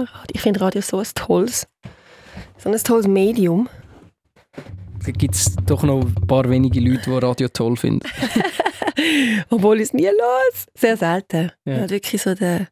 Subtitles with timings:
[0.00, 1.66] Ja, ich finde Radio so ein tolles,
[2.58, 3.68] so ein tolles Medium.
[5.04, 8.06] Da gibt es doch noch ein paar wenige Leute, die Radio toll finden.
[9.50, 10.66] Obwohl ich es nie los.
[10.74, 11.52] Sehr selten.
[11.64, 11.78] Ja.
[11.78, 11.90] Ja.
[11.90, 12.68] wirklich so der.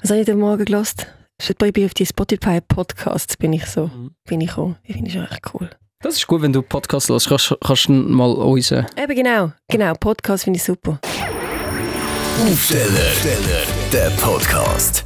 [0.00, 1.06] Was habe ich denn morgen gelost?
[1.40, 4.14] Ich bin auf die Spotify Podcasts bin ich so, Mhm.
[4.28, 4.76] bin ich gekommen.
[4.84, 5.68] Ich finde es echt cool.
[6.00, 7.28] Das ist gut, wenn du Podcast hörst.
[7.28, 8.70] Kannst, kannst du mal uns...
[8.70, 9.92] Äh, Eben genau, genau.
[9.94, 11.00] Podcast finde ich super.
[12.44, 13.12] Aufsteller,
[13.92, 15.04] der Podcast.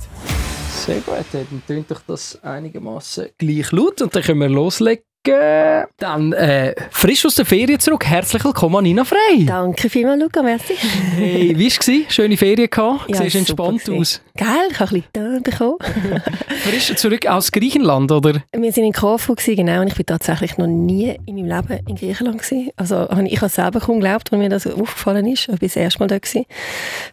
[0.86, 5.04] Sehr gut, dann tönt doch das einigermaßen gleich laut und dann können wir loslegen.
[5.26, 8.04] Dann äh, frisch aus der Ferien zurück.
[8.06, 9.44] Herzlich willkommen, Nina Frey.
[9.44, 10.74] Danke vielmals, Luca, merci.
[11.16, 12.14] Hey, wie war es?
[12.14, 13.08] Schöne Ferien gehabt?
[13.10, 14.00] Ja, Siehst entspannt gewesen.
[14.00, 14.20] aus.
[14.36, 16.22] Geil, ich habe ein bisschen da bekommen.
[16.62, 18.42] Frisch zurück aus Griechenland, oder?
[18.52, 21.96] Wir waren in Korfu, genau, und ich bin tatsächlich noch nie in meinem Leben in
[21.96, 22.42] Griechenland.
[22.42, 22.70] Gewesen.
[22.76, 25.48] Also habe ich habe selber kaum geglaubt, als mir das aufgefallen ist.
[25.48, 26.18] Ich bin das erste Mal da.
[26.18, 26.44] Gewesen.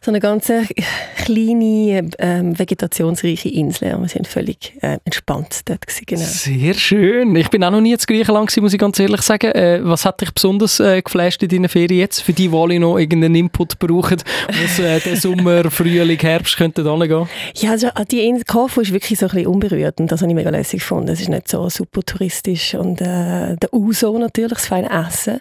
[0.01, 0.63] So eine ganz äh,
[1.23, 3.95] kleine, ähm, vegetationsreiche Insel.
[3.95, 5.87] Und wir sind völlig äh, entspannt dort.
[5.87, 6.21] Gewesen, genau.
[6.23, 7.35] Sehr schön.
[7.35, 9.51] Ich bin auch noch nie in Griechenland, gewesen, muss ich ganz ehrlich sagen.
[9.51, 12.21] Äh, was hat dich besonders äh, geflasht in deinen Ferien jetzt?
[12.21, 17.27] Für die, die noch irgendeinen Input brauchen, was äh, der Sommer, Frühling, Herbst könnte angehen?
[17.55, 20.35] Ja, also die Insel Korfu ist wirklich so ein bisschen unberührt und das habe ich
[20.35, 21.09] mega lässig gefunden.
[21.09, 25.39] Es ist nicht so super touristisch und äh, der Uso natürlich, das feine Essen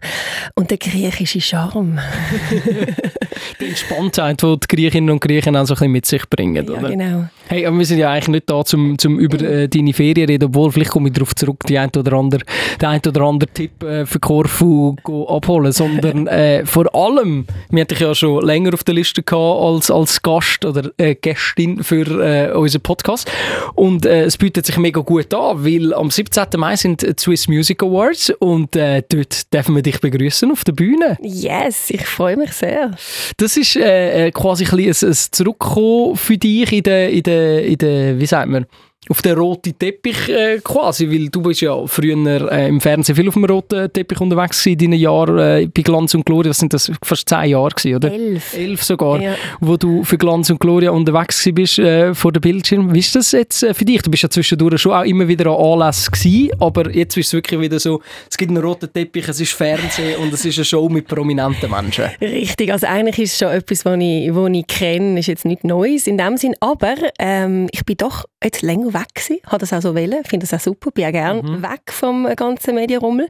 [0.54, 1.98] und der griechische Charme.
[3.60, 6.72] Die Entspanntheit, die die Griechinnen und Griechen auch so ein bisschen mit sich bringen, Ja,
[6.72, 6.88] oder?
[6.90, 7.28] genau.
[7.48, 10.44] Hey, aber wir sind ja eigentlich nicht da, zum, zum über äh, deine Ferien reden,
[10.46, 12.42] obwohl vielleicht komme ich darauf zurück, die ein oder andere,
[12.80, 17.82] den ein oder andere Tipp äh, für Corfu go abholen, sondern äh, vor allem, wir
[17.82, 21.82] hatten dich ja schon länger auf der Liste gehabt als, als Gast oder äh, Gästin
[21.82, 23.30] für äh, unseren Podcast
[23.74, 26.44] und äh, es bietet sich mega gut an, weil am 17.
[26.56, 30.72] Mai sind die Swiss Music Awards und äh, dort dürfen wir dich begrüßen auf der
[30.72, 31.16] Bühne.
[31.22, 32.92] Yes, ich freue mich sehr.
[33.36, 38.18] Das ist äh, quasi ein, ein Zurückkommen für dich in der, in der, in der
[38.18, 38.66] wie sagt man,
[39.08, 43.26] auf den roten Teppich äh, quasi, weil du bist ja früher äh, im Fernsehen viel
[43.28, 46.72] auf dem roten Teppich unterwegs in deinen Jahren äh, bei Glanz und Gloria, was sind
[46.72, 48.12] das, fast zehn Jahre gewesen, oder?
[48.12, 48.56] Elf.
[48.56, 49.34] Elf sogar, Ja.
[49.60, 52.94] wo du für Glanz und Gloria unterwegs bist äh, vor dem Bildschirm.
[52.94, 54.02] Wie ist das jetzt äh, für dich?
[54.02, 57.32] Du bist ja zwischendurch schon auch immer wieder an Anlässen gewesen, aber jetzt ist es
[57.32, 58.00] wirklich wieder so,
[58.30, 61.68] es gibt einen roten Teppich, es ist Fernsehen und es ist eine Show mit prominenten
[61.70, 62.04] Menschen.
[62.20, 65.64] Richtig, also eigentlich ist es schon etwas, was ich, was ich kenne, ist jetzt nichts
[65.64, 69.72] Neues in dem Sinn, aber ähm, ich bin doch jetzt länger weg gewesen, habe das
[69.72, 71.62] auch so wollen, finde das auch super, bin auch gerne Mhm.
[71.62, 73.28] weg vom ganzen Medienrummel.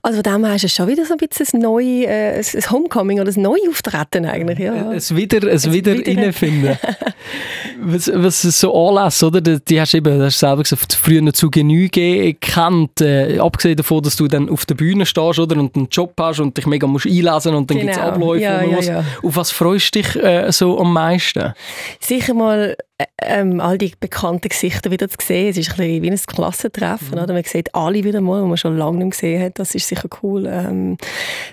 [0.00, 2.70] Also von dem her ist es schon wieder so ein bisschen ein, neu, äh, ein
[2.70, 4.92] Homecoming oder ein Neuauftreten eigentlich, ja.
[4.92, 6.78] Es wieder, es wieder, wieder- reinfinden.
[7.80, 9.40] was, was ist so Anlässe, oder?
[9.40, 13.00] Die, hast du eben, hast du selber gesagt, früher zu Genüge gekannt.
[13.00, 15.56] Äh, abgesehen davon, dass du dann auf der Bühne stehst, oder?
[15.56, 18.08] Und einen Job hast und dich mega musst einlesen und dann gibt es Genau.
[18.08, 18.42] Abläufe.
[18.42, 18.86] Ja, und ja, was.
[18.86, 19.04] ja.
[19.22, 21.52] Auf was freust du dich äh, so am meisten?
[22.00, 22.82] Sicher mal äh,
[23.20, 25.50] ähm, all die bekannten Gesichter wieder zu sehen.
[25.50, 27.16] Es ist ein bisschen wie ein Klassentreffen.
[27.16, 27.22] Mhm.
[27.22, 27.34] Oder?
[27.34, 29.58] Man sieht alle wieder mal, die man schon lange nicht gesehen hat.
[29.58, 30.46] Das ist sicher cool.
[30.46, 30.96] Ähm,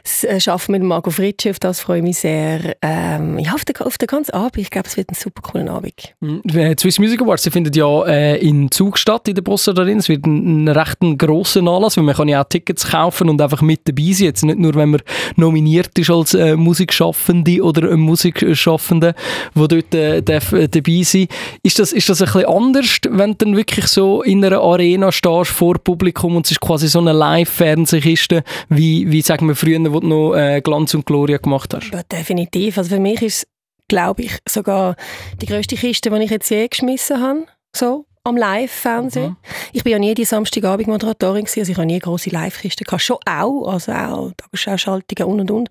[0.04, 2.76] das äh, Arbeiten mit Marco Fritschi, auf das freue ich mich sehr.
[2.82, 4.58] Ähm, ja, auf den, auf den ganzen Abend.
[4.58, 6.16] Ich glaube, es wird ein super cooler Abend.
[6.22, 10.00] Die Swiss Music Awards die finden ja äh, in Zug statt, in der Bossa darin.
[10.00, 13.40] Es wird ein, ein recht grosser Anlass, weil man kann ja auch Tickets kaufen und
[13.40, 14.26] einfach mit dabei sein.
[14.26, 15.02] Jetzt nicht nur, wenn man
[15.36, 19.14] nominiert ist als äh, Musikschaffende oder ein Musikschaffender,
[19.56, 21.28] der dort äh, darf, äh, dabei sein
[21.64, 25.12] ist das, ist das ein bisschen anders, wenn du dann wirklich so in einer Arena
[25.12, 29.80] stehst vor Publikum und es ist quasi so eine Live-Fernsehkiste, wie, wie sagen wir früher,
[29.92, 31.92] wo du noch äh, Glanz und Gloria gemacht hast?
[31.92, 32.78] Ja, definitiv.
[32.78, 33.48] Also für mich ist es,
[33.88, 34.96] glaube ich, sogar
[35.42, 37.46] die grösste Kiste, die ich jetzt je geschmissen habe.
[37.76, 38.06] So.
[38.24, 39.30] Am Live-Fernsehen.
[39.30, 39.38] Mhm.
[39.72, 43.04] Ich bin ja nie die Samstagabend-Moderatorin, gewesen, also ich habe nie große Live-Kisten gehabt.
[43.04, 45.70] Schon auch, also auch Tagesschau-Schaltungen und und und.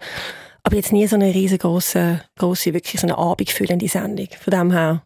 [0.63, 4.29] Aber jetzt nie so eine riesengroße, große, wirklich so eine abendfüllende Sendung.
[4.41, 5.03] Von dem her,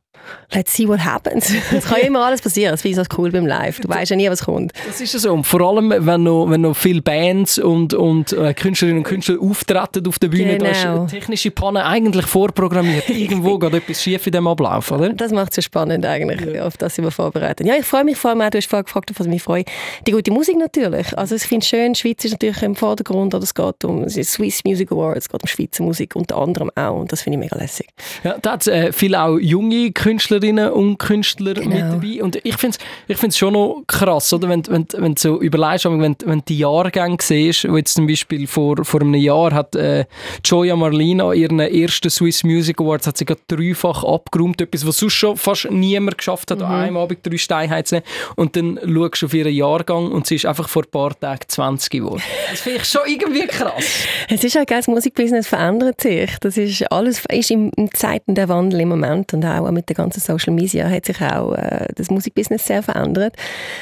[0.52, 1.52] let's see what happens.
[1.78, 2.72] Es kann ja immer alles passieren.
[2.72, 3.80] Das finde ich so cool beim Live.
[3.80, 4.72] Du weißt ja nie, was kommt.
[4.86, 5.32] Das ist ja so.
[5.32, 9.36] Und vor allem, wenn noch, wenn noch viele Bands und, und äh, Künstlerinnen und Künstler
[9.40, 11.06] auftreten auf der Bühne, da ist Genau.
[11.06, 13.08] technische Panne eigentlich vorprogrammiert.
[13.10, 15.10] Irgendwo geht etwas schief in dem Ablauf, oder?
[15.10, 17.66] Das macht es ja spannend eigentlich, auf das wir vorbereitet.
[17.66, 19.64] Ja, ich freue mich vor allem auch, du hast vorher gefragt, was ich mich freue.
[20.06, 21.16] Die gute Musik natürlich.
[21.16, 24.04] Also ich finde es schön, die Schweiz ist natürlich im Vordergrund, oder es geht um
[24.04, 27.38] ist Swiss Music Awards, es geht um Schweizer Musik unter anderem auch und das finde
[27.38, 27.88] ich mega lässig.
[28.24, 31.92] Ja, da hat äh, viele auch junge Künstlerinnen und Künstler mit Genau.
[31.92, 32.22] dabei.
[32.22, 34.48] Und ich finde es ich find's schon noch krass, oder?
[34.48, 38.06] Wenn, wenn, wenn du so überlegst, wenn, wenn du die Jahrgänge siehst, wo jetzt zum
[38.08, 40.06] Beispiel vor, vor einem Jahr hat äh,
[40.44, 45.12] Joya Marlina ihren ersten Swiss Music Awards hat sie gerade dreifach abgeräumt, etwas, was sonst
[45.14, 48.06] schon fast niemand geschafft hat, an einem Abend drei Steine heimzunehmen.
[48.34, 51.42] Und dann schaust du auf ihren Jahrgang und sie ist einfach vor ein paar Tagen
[51.46, 52.22] 20 geworden.
[52.50, 53.84] Das finde ich schon irgendwie krass.
[54.28, 56.30] Es ist auch geil, das Musikbusiness verändert sich.
[56.40, 59.96] Das ist alles ist im, im Zeiten der Wandel im Moment und auch mit der
[59.96, 63.34] ganzen ganzen Social Media hat sich auch äh, das Musikbusiness sehr verändert.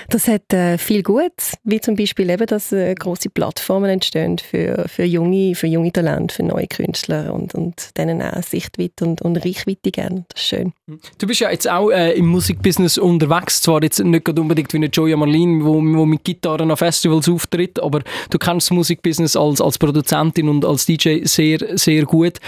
[0.09, 4.87] Das hat äh, viel Gutes, wie zum Beispiel eben, dass äh, große Plattformen entstehen für,
[4.89, 9.37] für, junge, für junge Talente, für neue Künstler und, und denen auch Sichtweite und, und
[9.45, 10.25] Reichweite geben.
[10.29, 10.73] Das ist schön.
[11.19, 14.87] Du bist ja jetzt auch äh, im Musikbusiness unterwegs, zwar jetzt nicht unbedingt wie eine
[14.87, 19.61] Joya Marlin, wo, wo mit Gitarren an Festivals auftritt, aber du kennst das Musikbusiness als,
[19.61, 22.39] als Produzentin und als DJ sehr, sehr gut.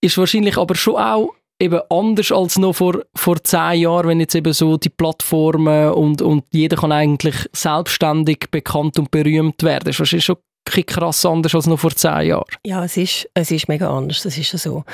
[0.00, 4.34] Ist wahrscheinlich aber schon auch eben anders als noch vor, vor zehn Jahren, wenn jetzt
[4.34, 9.84] eben so die Plattformen und, und jeder kann eigentlich selbstständig bekannt und berühmt werden.
[9.86, 12.44] Das ist schon krass anders als noch vor zehn Jahren.
[12.64, 14.84] Ja, es ist, es ist mega anders, das ist ja so.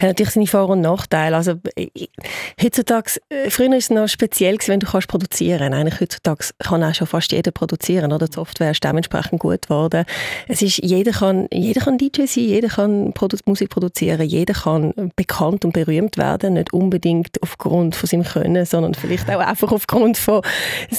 [0.00, 1.36] Hat natürlich seine Vor- und Nachteile.
[1.36, 2.10] Also, ich,
[2.62, 5.72] heutzutage, äh, früher ist es noch speziell wenn du kannst produzieren.
[5.72, 8.26] Eigentlich heutzutage kann auch schon fast jeder produzieren, oder?
[8.26, 10.04] Die Software ist dementsprechend gut geworden.
[10.48, 15.12] Es ist, jeder kann, jeder kann DJ sein, jeder kann Produ Musik produzieren, jeder kann
[15.14, 20.16] bekannt und berühmt werden, nicht unbedingt aufgrund von seinem Können, sondern vielleicht auch einfach aufgrund
[20.18, 20.42] von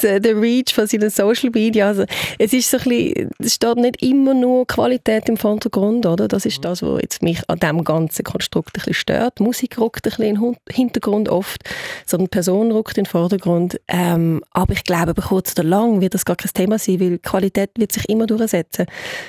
[0.02, 1.88] der Reach von seinen Social Media.
[1.88, 2.06] Also,
[2.38, 6.28] es ist so ein bisschen, es steht nicht immer immer nur Qualität im Vordergrund, oder?
[6.28, 9.40] Das ist das, was jetzt mich an dem ganzen Konstrukt ein bisschen stört.
[9.40, 11.64] Musik rückt ein bisschen in den Hintergrund oft,
[12.06, 13.80] sondern die Person rückt in den Vordergrund.
[13.88, 17.18] Ähm, aber ich glaube, über kurz oder lang wird das gar kein Thema sein, weil
[17.20, 18.88] Qualität wird sich immer durchsetzen.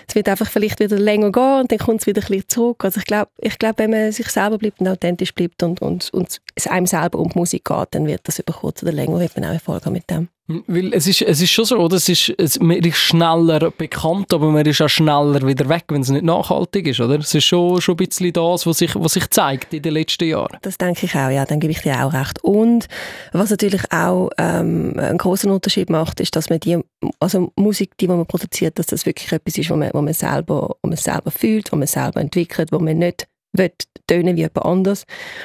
[0.08, 2.84] Es wird einfach vielleicht wieder länger gehen und dann kommt es wieder ein bisschen zurück.
[2.84, 6.12] Also ich glaube, ich glaube, wenn man sich selber bleibt und authentisch bleibt und, und,
[6.12, 9.20] und es einem selber um die Musik geht, dann wird das über kurz oder länger
[9.20, 10.28] wird man auch Erfolg haben mit dem.
[10.66, 11.96] Weil es ist, es ist schon so, oder?
[11.96, 16.00] Es ist, es, man ist schneller bekannt, aber man ist auch schneller wieder weg, wenn
[16.00, 17.18] es nicht nachhaltig ist, oder?
[17.18, 20.28] Es ist schon, schon ein bisschen das, was sich, was sich zeigt in den letzten
[20.28, 20.58] Jahren.
[20.62, 22.42] Das denke ich auch, ja, dann gebe ich dir auch recht.
[22.42, 22.88] Und
[23.32, 26.78] was natürlich auch ähm, einen großen Unterschied macht, ist, dass man die,
[27.20, 30.96] also Musik, die, man produziert, dass das wirklich etwas ist, wo man, man, selber, man
[30.96, 33.72] selber fühlt, wo man selber entwickelt, wo man nicht will
[34.06, 35.04] tönen wie jemand anders.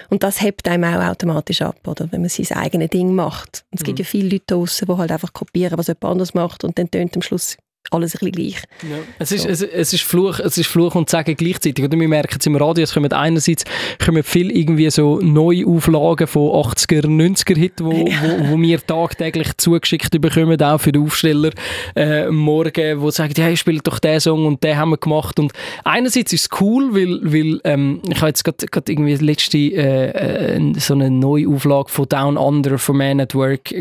[0.09, 2.11] Und das hebt einem auch automatisch ab, oder?
[2.11, 3.65] wenn man sein eigenes Ding macht.
[3.71, 3.85] Und es mhm.
[3.85, 6.89] gibt ja viele Leute draußen, die halt einfach kopieren, was jemand anders macht und dann
[6.89, 7.57] tönt am Schluss
[7.91, 8.63] alles ein bisschen gleich.
[8.83, 8.97] Ja.
[9.19, 9.49] Es, ist, so.
[9.49, 11.83] es, es, ist Fluch, es ist Fluch und Sagen gleichzeitig.
[11.83, 13.63] Oder wir merken es im Radio, es kommen einerseits
[14.03, 18.17] kommen viel irgendwie so Neuauflagen von 80er, 90er Hits, wo, ja.
[18.21, 21.51] wo, wo, wir tagtäglich zugeschickt bekommen, auch für den Aufsteller
[21.95, 25.39] äh, morgen, wo sagen, hey, spiel doch den Song und den haben wir gemacht.
[25.39, 25.53] Und
[25.83, 30.73] einerseits ist es cool, weil, weil ähm, ich habe jetzt gerade irgendwie letzte äh, äh,
[30.79, 33.73] so eine Neuauflage von Down Under von Man at Work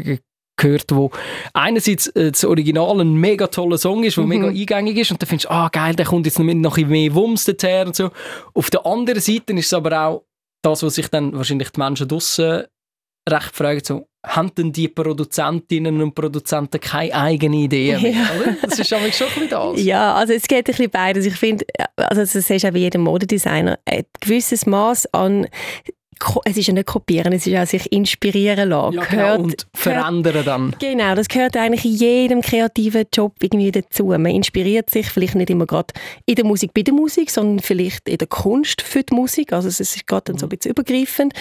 [0.57, 1.11] gehört, wo
[1.53, 4.29] einerseits äh, das Original ein mega toller Song ist, der mhm.
[4.29, 6.77] mega eingängig ist und dann findest du, ah geil, der kommt jetzt noch, mit noch
[6.77, 8.11] ein mehr Wumms daher und so.
[8.55, 10.25] Auf der anderen Seite ist es aber auch
[10.63, 12.65] das, was sich dann wahrscheinlich die Menschen draussen
[13.29, 18.57] recht fragen, so, haben denn die Produzentinnen und Produzenten keine eigene Idee mehr, ja.
[18.63, 19.83] Das ist aber schon ein bisschen das.
[19.83, 21.27] Ja, also es geht ein bisschen beides.
[21.27, 21.65] Ich finde,
[21.97, 25.47] also das ist auch wie jedem Modedesigner, ein gewisses Maß an
[26.45, 28.97] es ist ja nicht kopieren, es ist ja sich inspirieren lassen.
[28.97, 30.77] Ja, genau, und verändern dann.
[30.79, 34.07] Genau, das gehört eigentlich in jedem kreativen Job irgendwie dazu.
[34.07, 35.95] Man inspiriert sich vielleicht nicht immer gerade
[36.27, 39.53] in der Musik bei der Musik, sondern vielleicht in der Kunst für die Musik.
[39.53, 41.35] Also es ist gerade dann so ein bisschen übergreifend.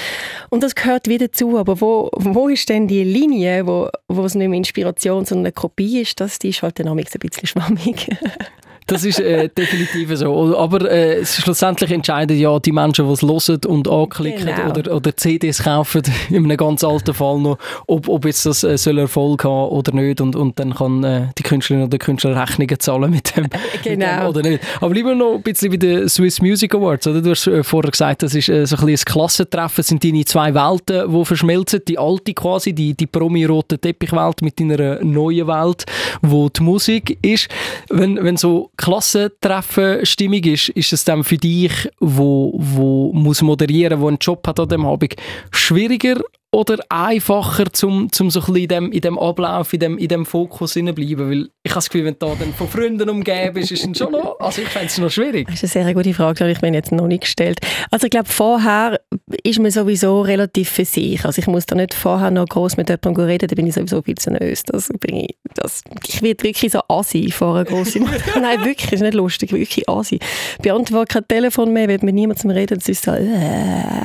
[0.50, 1.58] Und das gehört wieder dazu.
[1.58, 5.54] Aber wo, wo ist denn die Linie, wo, wo es nicht mehr Inspiration, sondern eine
[5.54, 6.20] Kopie ist?
[6.20, 8.10] Das die ist halt dann ein bisschen schwammig.
[8.88, 10.58] Das ist äh, definitiv so.
[10.58, 14.70] Aber äh, schlussendlich entscheiden ja die Menschen, die es hören und anklicken genau.
[14.70, 17.58] oder, oder CDs kaufen, in einem ganz alten Fall noch,
[17.88, 20.22] ob, ob jetzt das äh, soll Erfolg haben oder nicht.
[20.22, 23.48] Und, und dann kann äh, die Künstlerin oder der Künstler Rechnungen zahlen mit dem,
[23.84, 23.84] genau.
[23.84, 24.64] Mit dem oder nicht.
[24.82, 27.08] Aber lieber noch ein bisschen wie den Swiss Music Awards.
[27.08, 27.22] Oder?
[27.22, 30.26] Du hast äh, vorher gesagt, das ist äh, so ein, ein Klassentreffen, das sind deine
[30.26, 31.82] zwei Welten, die verschmelzen.
[31.88, 35.86] Die alte quasi, die, die Promi-rote Teppichwelt mit deiner neuen Welt,
[36.22, 37.48] wo die Musik ist.
[37.90, 44.00] Wenn, wenn so Klassentreffen Stimmung ist, ist es dann für dich, wo, wo muss moderieren,
[44.00, 45.16] wo einen Job hat an dem Abend,
[45.52, 46.20] schwieriger
[46.54, 50.08] oder einfacher, um, um so ein bisschen in dem, in dem Ablauf, in dem, in
[50.08, 50.96] dem Fokus bleiben?
[51.30, 53.98] Weil ich habe das Gefühl, wenn du da dann von Freunden umgeben bist, ist es
[53.98, 55.48] schon noch, also ich fände es noch schwierig.
[55.48, 58.12] Das ist eine sehr gute Frage, die ich mir jetzt noch nicht gestellt Also ich
[58.12, 59.02] glaube, vorher
[59.44, 61.26] ist man sowieso relativ für sich.
[61.26, 64.04] Also ich muss da nicht vorher noch groß mit jemandem reden, da bin ich sowieso
[64.04, 64.62] viel zu nervös.
[64.62, 68.04] Das bin ich, das, ich werde wirklich so assi vor einer großen
[68.40, 70.20] Nein, wirklich, ist nicht lustig, wirklich assi.
[70.62, 73.18] Beantworte kein Telefon mehr, wird mit niemandem reden, das ist so, äh,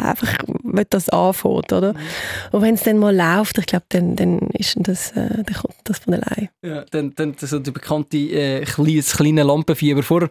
[0.03, 1.93] einfach, wenn das anfängt, oder?
[2.53, 5.75] Und wenn es dann mal läuft, ich glaube, dann, dann ist das, äh, dann kommt
[5.85, 6.49] das von allein.
[6.65, 10.29] Ja, dann, dann so die bekannte äh, kleines, kleine Lampenfieber vor.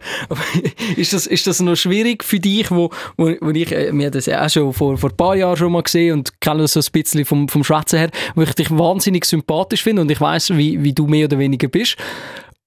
[0.96, 4.28] ist, das, ist das noch schwierig für dich, wo, wo, wo ich, äh, mir das
[4.28, 6.92] auch schon vor, vor ein paar Jahren schon mal gesehen und kenne das so ein
[6.92, 10.82] bisschen vom, vom Schwätzen her, wo ich dich wahnsinnig sympathisch finde und ich weiß, wie,
[10.82, 11.96] wie du mehr oder weniger bist.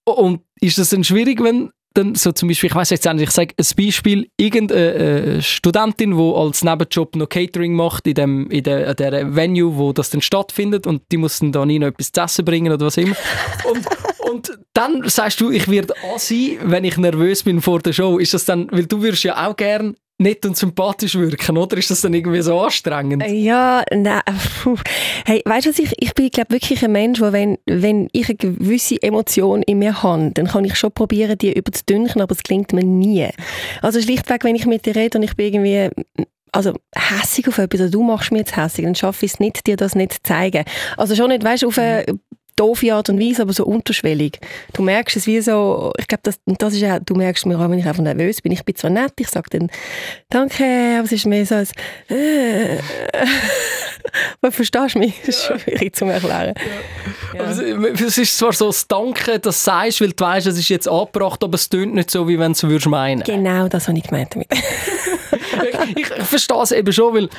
[0.04, 3.32] Und ist das dann schwierig, wenn dann so zum Beispiel, ich weiß jetzt nicht, ich
[3.32, 8.64] sage ein Beispiel, irgendeine äh, Studentin, die als Nebenjob noch Catering macht in, dem, in
[8.64, 12.12] der, der Venue, wo das dann stattfindet und die muss dann da nie noch etwas
[12.12, 13.16] zu essen bringen oder was immer.
[13.70, 13.88] Und,
[14.32, 18.18] und dann sagst du, ich werde sein, wenn ich nervös bin vor der Show.
[18.18, 21.78] Ist das dann, weil du würdest ja auch gern nett und sympathisch wirken, oder?
[21.78, 23.24] Ist das dann irgendwie so anstrengend?
[23.28, 24.22] Ja, nein.
[25.26, 28.30] Hey, weißt du was, ich, ich bin glaube wirklich ein Mensch, wo wenn, wenn ich
[28.30, 32.44] eine gewisse Emotion in mir habe, dann kann ich schon probieren, die überzudünken, aber es
[32.44, 33.30] klingt mir nie.
[33.82, 35.90] Also schlichtweg, wenn ich mit dir rede und ich bin irgendwie
[36.52, 39.68] also hässig auf etwas, oder du machst mir jetzt hässig, dann schaffe ich es nicht,
[39.68, 40.66] dir das nicht zu zeigen.
[40.98, 42.06] Also schon nicht, weißt du, auf eine
[42.56, 44.40] doofe Art und Weise, aber so unterschwellig.
[44.74, 47.70] Du merkst es wie so, ich glaube, das, das ist auch, du merkst mir auch,
[47.70, 48.52] wenn ich einfach nervös bin.
[48.52, 49.70] Ich bin zwar nett, ich sage dann
[50.30, 50.64] «Danke»,
[50.98, 51.72] aber es ist mehr so als
[52.10, 52.78] äh.
[54.42, 55.14] Aber verstehst du mich?
[55.26, 56.54] Das ist schwierig zu erklären.
[57.34, 57.44] Ja.
[57.44, 57.84] Ja.
[58.06, 60.88] Es ist zwar so das Danke, das du sagst, weil du weißt, es ist jetzt
[60.88, 64.06] angebracht, aber es tönt nicht so, wie wenn du es meinen Genau, das habe ich
[64.06, 64.48] gemeint damit.
[65.96, 67.30] ich, ich verstehe es eben schon, weil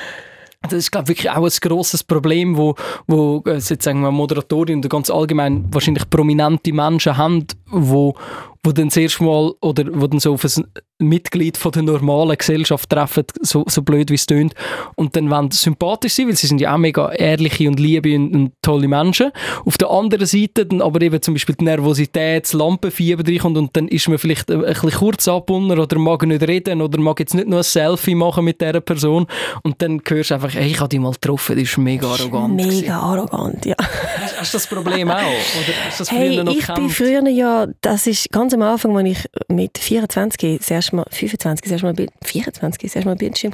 [0.63, 2.75] das ist, glaube ich, wirklich auch ein grosses Problem, wo,
[3.07, 8.15] wo äh, jetzt sagen wir Moderatorinnen und ganz allgemein wahrscheinlich prominente Menschen haben, wo,
[8.63, 10.65] wo dann das erste Mal oder wo dann so auf ein
[10.99, 14.53] Mitglied von der normalen Gesellschaft treffen, so, so blöd wie es tönt,
[14.95, 18.33] und dann wollen sympathisch sein, weil sie sind ja auch mega ehrliche und liebe und,
[18.33, 19.31] und tolle Menschen.
[19.65, 23.75] Auf der anderen Seite dann aber eben zum Beispiel die Nervosität, das Lampenfieber reinkommt und
[23.75, 27.19] dann ist man vielleicht ein, ein bisschen kurz abgebunden oder mag nicht reden oder mag
[27.19, 29.27] jetzt nicht nur ein Selfie machen mit dieser Person
[29.63, 32.55] und dann hörst du einfach, hey, ich habe dich mal getroffen, die ist mega arrogant.
[32.55, 32.91] Mega gewesen.
[32.91, 33.75] arrogant, ja.
[33.77, 35.15] Hast, hast, du das Problem auch?
[35.15, 38.61] Oder hast du das hey, früher noch ich bin früher ja, das ist ganz am
[38.61, 43.09] Anfang, als ich mit 24 das erste Mal, 25 das erste Mal, 24 das erste
[43.09, 43.53] Mal Bildschirm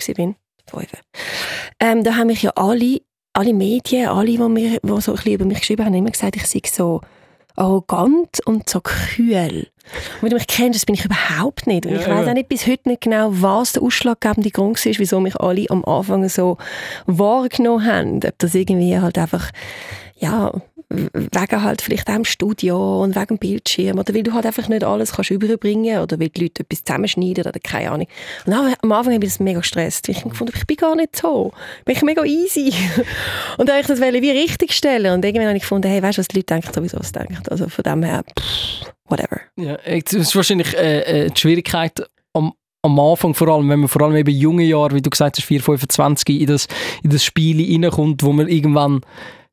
[0.71, 0.83] war,
[1.79, 3.01] ähm, da haben mich ja alle,
[3.33, 6.35] alle Medien, alle, die, mir, die so ein bisschen über mich geschrieben haben, immer gesagt,
[6.35, 7.01] ich sei so
[7.55, 9.67] arrogant und so kühl.
[10.15, 11.85] Und wenn du mich kennst, das bin ich überhaupt nicht.
[11.85, 14.99] Und ja, ich weiß auch nicht bis heute nicht genau, was der ausschlaggebende Grund ist,
[14.99, 16.57] wieso mich alle am Anfang so
[17.05, 18.15] wahrgenommen haben.
[18.23, 19.51] Ob das irgendwie halt einfach,
[20.17, 20.53] ja,
[20.89, 24.67] wegen halt vielleicht auch im Studio und wegen dem Bildschirm oder weil du halt einfach
[24.67, 28.07] nicht alles kannst überbringen oder weil die Leute etwas zusammenschneiden oder keine Ahnung.
[28.45, 30.09] Und am Anfang habe ich das mega gestresst.
[30.09, 31.51] Ich gefunden, ich bin gar nicht so.
[31.85, 32.73] Bin ich mega easy.
[33.57, 36.17] Und dann habe ich das wie richtig stellen und irgendwann habe ich gefunden, hey, weißt
[36.17, 37.37] du, was die Leute denken, sowieso was denken.
[37.49, 38.23] Also von dem her,
[39.05, 39.41] whatever.
[39.55, 42.03] Ja, es ist wahrscheinlich äh, äh, die Schwierigkeit
[42.33, 45.37] am am Anfang vor allem, wenn man vor allem eben junge Jahre, wie du gesagt
[45.37, 46.67] hast, 4, 25, in das,
[47.03, 49.01] in das Spiel reinkommt, wo man irgendwann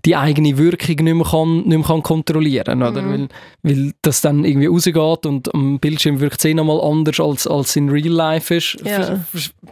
[0.07, 2.95] die eigene Wirkung nicht mehr, kann, nicht mehr kann kontrollieren kann.
[2.95, 3.29] Mhm.
[3.63, 7.47] Weil, weil das dann irgendwie rausgeht und am Bildschirm wirkt es eh nochmal anders, als,
[7.49, 8.77] als in Real Life ist.
[8.85, 9.19] Ja.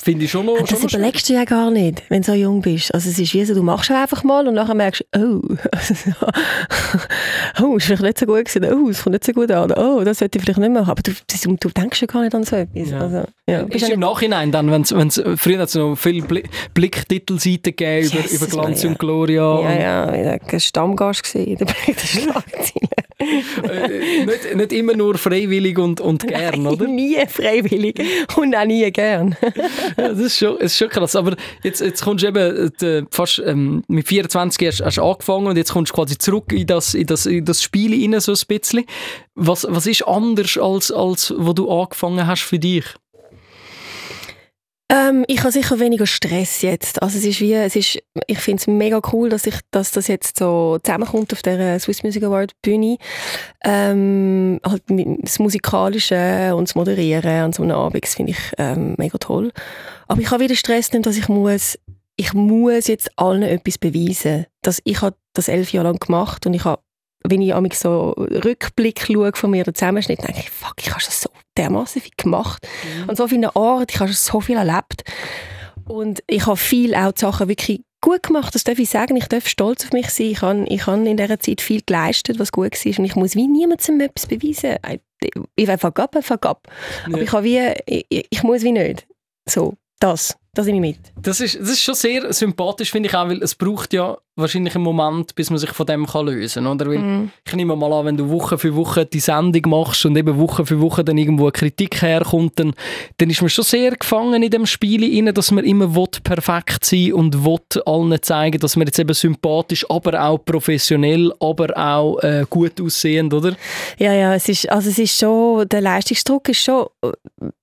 [0.03, 2.61] Finde ich schon noch Das schon überlegst du ja gar nicht, wenn du so jung
[2.61, 2.93] bist.
[2.93, 5.57] Also es ist wie so, du machst es einfach mal und nachher merkst du, oh,
[7.63, 10.03] oh, ist vielleicht nicht so gut gewesen, oh, es kommt nicht so gut an, oh,
[10.03, 10.91] das sollte ich vielleicht nicht machen.
[10.91, 11.13] Aber du,
[11.61, 12.91] du, denkst ja gar nicht an so etwas.
[12.91, 12.99] Ja.
[12.99, 13.61] Also, ja.
[13.61, 16.27] Ist im Nachhinein dann, wenn's, wenn's, früher hat es noch viele
[16.75, 19.61] Blicktitelseiten gegeben über, über Glanz und Gloria.
[19.61, 22.89] Ja, ja, ein Stammgast in der Schlagzeilen.
[23.69, 26.87] äh, nicht, nicht immer nur freiwillig und, und gern, Nein, oder?
[26.89, 28.01] nie freiwillig
[28.37, 29.37] und auch nie gern.
[29.97, 31.17] ja, das, ist schon, das ist schon krass.
[31.17, 35.57] Aber jetzt, jetzt kommst du eben äh, fast ähm, mit 24 hast, hast angefangen und
[35.57, 38.39] jetzt kommst du quasi zurück in das, in das, in das Spiel rein, so ein
[38.47, 38.85] bisschen.
[39.35, 42.85] Was, was ist anders, als, als wo du angefangen hast für dich?
[44.95, 47.03] Ähm, ich habe sicher weniger Stress jetzt.
[47.03, 50.07] Also es ist wie, es ist, ich finde es mega cool, dass, ich, dass das
[50.07, 52.99] jetzt so zusammenkommt auf der Swiss Music Award Bühne.
[53.65, 54.83] Ähm, halt
[55.23, 59.53] das Musikalische und das Moderieren an so einem Abend, finde ich ähm, mega toll.
[60.07, 61.79] Aber ich habe wieder Stress, nicht, dass ich muss,
[62.17, 64.47] ich muss jetzt allen etwas beweisen.
[64.63, 66.83] Dass ich habe das elf Jahre lang gemacht und ich habe
[67.27, 71.23] wenn ich so Rückblick schaue von mir, den Zusammenschnitt, denke ich, fuck, ich habe das
[71.23, 72.67] so dermaßen viel gemacht.
[73.03, 73.09] Mhm.
[73.09, 75.05] Und so viele Art, ich habe so viel erlebt.
[75.87, 79.17] Und ich habe viel auch die Sachen wirklich gut gemacht, das darf ich sagen.
[79.17, 80.27] Ich darf stolz auf mich sein.
[80.27, 82.99] Ich habe, ich habe in dieser Zeit viel geleistet, was gut war.
[82.99, 84.77] Und ich muss wie niemandem etwas beweisen.
[85.57, 86.69] Ich will vergab, vergab.
[87.07, 87.15] Ja.
[87.15, 89.07] Aber ich habe wie, ich, ich muss wie nicht.
[89.49, 90.37] So, das.
[90.55, 91.13] Das nehme ich mit.
[91.21, 94.75] Das ist, das ist schon sehr sympathisch, finde ich auch, weil es braucht ja wahrscheinlich
[94.75, 96.79] einen Moment, bis man sich von dem kann lösen kann.
[96.79, 97.31] Mm.
[97.47, 100.67] Ich nehme mal an, wenn du Woche für Woche die Sendung machst und eben Woche
[100.67, 102.75] für Woche dann irgendwo eine Kritik herkommt, dann,
[103.19, 106.85] dann ist man schon sehr gefangen in dem Spiel rein, dass man immer will, perfekt
[106.85, 112.19] sein und will allen zeigen, dass man jetzt eben sympathisch, aber auch professionell, aber auch
[112.21, 113.55] äh, gut aussehend, oder?
[113.99, 116.87] Ja, ja, es ist, also es ist schon, der Leistungsdruck ist schon,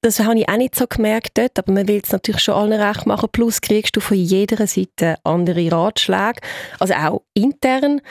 [0.01, 2.80] das habe ich auch nicht so gemerkt dort, aber man will es natürlich schon allen
[2.81, 6.41] recht machen, plus kriegst du von jeder Seite andere Ratschläge,
[6.79, 8.01] also auch intern,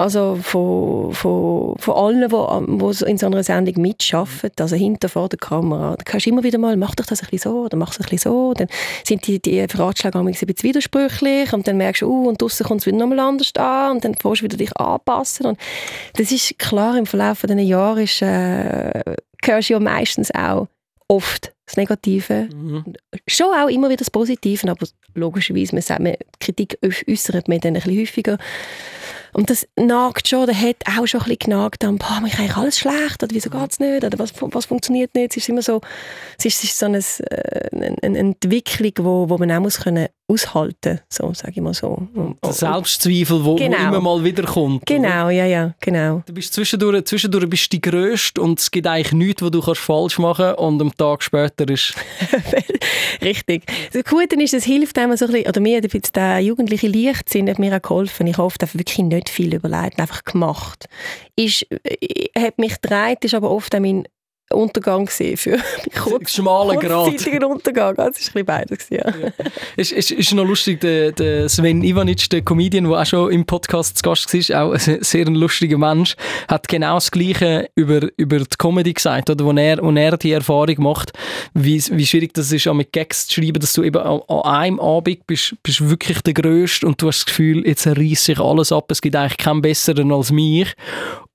[0.00, 5.40] also von, von, von allen, die in so einer Sendung mitarbeiten, also hinter vor der
[5.40, 5.96] Kamera.
[5.96, 7.98] Da kannst du immer wieder mal, mach doch das ein bisschen so oder mach es
[7.98, 8.54] ein bisschen so.
[8.54, 8.68] Dann
[9.04, 12.82] sind die, die Ratschläge ein bisschen widersprüchlich und dann merkst du, uh, und draussen kommt
[12.82, 15.46] es wieder nochmal anders an und dann musst du wieder dich anpassen.
[15.46, 15.58] Und
[16.14, 19.02] das ist klar, im Verlauf dieser Jahre ist, äh,
[19.44, 20.68] hörst du ja meistens auch
[21.08, 22.48] oft das Negative.
[22.54, 22.84] Mhm.
[23.26, 27.76] Schon auch immer wieder das Positive, aber logischerweise, man sagt, man, Kritik äußert man dann
[27.76, 28.38] ein bisschen häufiger.
[29.34, 32.56] Und das nagt schon, der hat auch schon ein bisschen genagt an, boah, mir eigentlich
[32.56, 35.32] alles schlecht, oder wieso geht es nicht, oder was, was funktioniert nicht.
[35.32, 35.80] Es ist immer so,
[36.38, 39.80] es ist, es ist so eine, äh, eine, eine Entwicklung, wo, wo man auch muss
[39.80, 42.06] können aushalten so sage ich mal so.
[42.44, 43.88] Der Selbstzweifel, wo, genau.
[43.88, 44.84] immer mal wieder kommt.
[44.86, 45.30] Genau, oder?
[45.30, 46.22] ja, ja, genau.
[46.26, 49.62] Du bist zwischendurch, zwischendurch bist du die Größte und es gibt eigentlich nichts, was du
[49.62, 51.94] kannst falsch machen kannst und am Tag später ist...
[53.22, 53.64] Richtig.
[53.92, 57.48] Das Gute ist, es hilft einem so ein bisschen, oder mir, jetzt der jugendliche Leichtsinn
[57.48, 58.26] hat mir auch geholfen.
[58.26, 60.88] Ich habe oft wirklich nicht viel überlegt, einfach gemacht.
[61.36, 64.06] Ist, äh, hat mich gedreht, ist aber oft auch mein
[64.52, 65.58] Untergang gesehen für
[65.94, 67.08] kurz, schmaler Grad.
[67.44, 67.94] Untergang.
[67.96, 68.86] Das war ein bisschen beides.
[68.88, 69.08] Ja.
[69.08, 69.32] ja.
[69.76, 73.44] Es ist, ist, noch lustig, der, der Sven Ivanic, der Comedian, der auch schon im
[73.44, 76.16] Podcast zu Gast war, auch ein sehr ein lustiger Mensch,
[76.48, 80.32] hat genau das Gleiche über, über die Comedy gesagt, oder, wo, er, wo er die
[80.32, 81.12] Erfahrung macht,
[81.52, 84.40] wie, wie schwierig das ist, auch mit Gags zu schreiben, dass du eben an, an
[84.42, 88.40] einem Abend bist, bist wirklich der Größte und du hast das Gefühl, jetzt reißt sich
[88.40, 90.74] alles ab, es gibt eigentlich keinen Besseren als mich.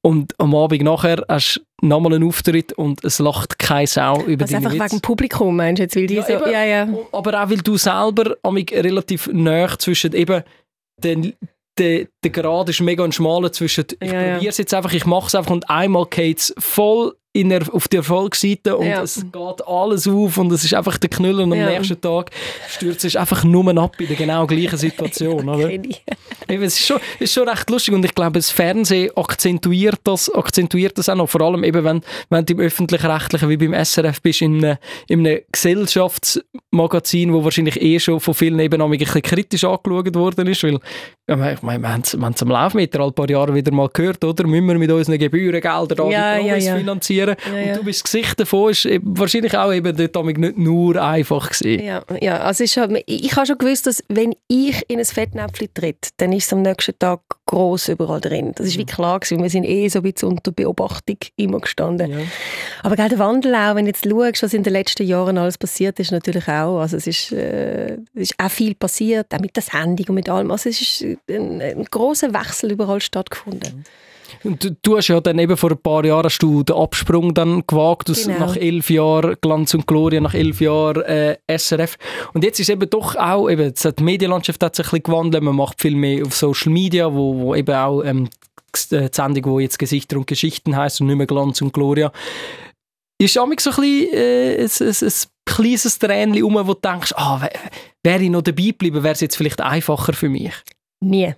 [0.02, 4.44] Und am Abend nachher hast du nochmal einen Auftritt und es lacht keine Sau über
[4.44, 4.92] also einfach Witz.
[4.92, 5.96] wegen Publikum, meinst du jetzt?
[5.96, 6.88] Weil die ja, so, eben, ja, ja.
[7.12, 10.44] Aber auch, weil du selber relativ nah zwischen eben
[10.98, 11.34] den
[11.78, 15.06] der, der Grad ist mega ein schmaler zwischen ich ja, probiere es jetzt einfach, ich
[15.06, 19.02] mache es einfach und einmal geht es voll in der, auf die Erfolgsseite und ja.
[19.02, 21.70] es geht alles auf und es ist einfach der Knüller und am ja.
[21.70, 22.30] nächsten Tag
[22.70, 25.50] stürzt es einfach nur ab in der genau gleichen Situation.
[25.50, 25.72] oder?
[26.48, 30.96] es, ist schon, ist schon recht lustig und ich glaube, das Fernsehen akzentuiert das, akzentuiert
[31.00, 34.44] das auch noch, vor allem eben, wenn, wenn du im Öffentlich-Rechtlichen wie beim SRF bist,
[34.44, 39.64] in einem, in einem Gesellschaftsmagazin, wo wahrscheinlich eh schon von vielen eben ein bisschen kritisch
[39.64, 40.80] angeschaut worden ist, weil
[41.26, 44.46] ich meine, wir haben es am Laufmeter ein paar Jahre wieder mal gehört, oder?
[44.46, 47.23] Müssen wir mit unseren Gebührengeldern da ja, die Promis ja, finanzieren?
[47.24, 47.36] Produzieren.
[47.54, 47.72] Ja, ja.
[47.74, 51.84] Und du bist das Gesicht davon, ist wahrscheinlich auch eben dort nicht nur einfach gewesen.
[51.84, 55.74] Ja, ja also ist halt, ich habe schon gewusst, dass wenn ich in ein Fettnäpfchen
[55.74, 58.54] tritt, dann ist es am nächsten Tag gross überall drin.
[58.56, 58.88] Das ist wie mhm.
[58.88, 59.42] klar gewesen.
[59.42, 62.12] Wir sind eh so ein bisschen unter Beobachtung immer gestanden.
[62.12, 62.18] Ja.
[62.84, 65.58] Aber gerade der Wandel auch, wenn du jetzt schaust, was in den letzten Jahren alles
[65.58, 66.80] passiert ist, natürlich auch.
[66.80, 70.30] Also es ist, äh, es ist auch viel passiert, auch mit der Sendung und mit
[70.30, 70.52] allem.
[70.52, 73.78] Also es ist ein, ein großer Wechsel überall stattgefunden.
[73.78, 73.84] Mhm.
[74.44, 77.64] Und du hast ja dann eben vor ein paar Jahren hast du den Absprung dann
[77.68, 78.40] gewagt, aus, genau.
[78.40, 81.98] nach elf Jahren Glanz und Gloria, nach elf Jahren äh, SRF.
[82.34, 85.56] Und jetzt ist eben doch auch, eben, die Medienlandschaft hat sich ein bisschen gewandelt, man
[85.56, 88.30] macht viel mehr auf Social Media, wo, wo eben auch ähm,
[88.92, 92.12] die Sendung, wo jetzt Gesichter und Geschichten heißt und nicht mehr Glanz und Gloria.
[93.20, 95.14] Ist auch so ein bisschen äh, ein, ein, ein
[95.46, 97.48] kleines Tränchen um, wo du denkst, ah,
[98.04, 100.54] wäre ich noch dabei geblieben, wäre es jetzt vielleicht einfacher für mich?
[101.00, 101.36] Nie.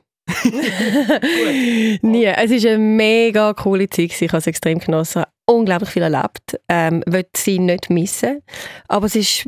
[2.01, 2.25] Nie.
[2.25, 4.21] Es war eine mega coole Zeit.
[4.21, 5.23] Ich habe es extrem genossen.
[5.45, 6.59] Unglaublich viel erlebt.
[6.67, 8.41] Ähm, will sie nicht missen.
[8.87, 9.47] Aber es ist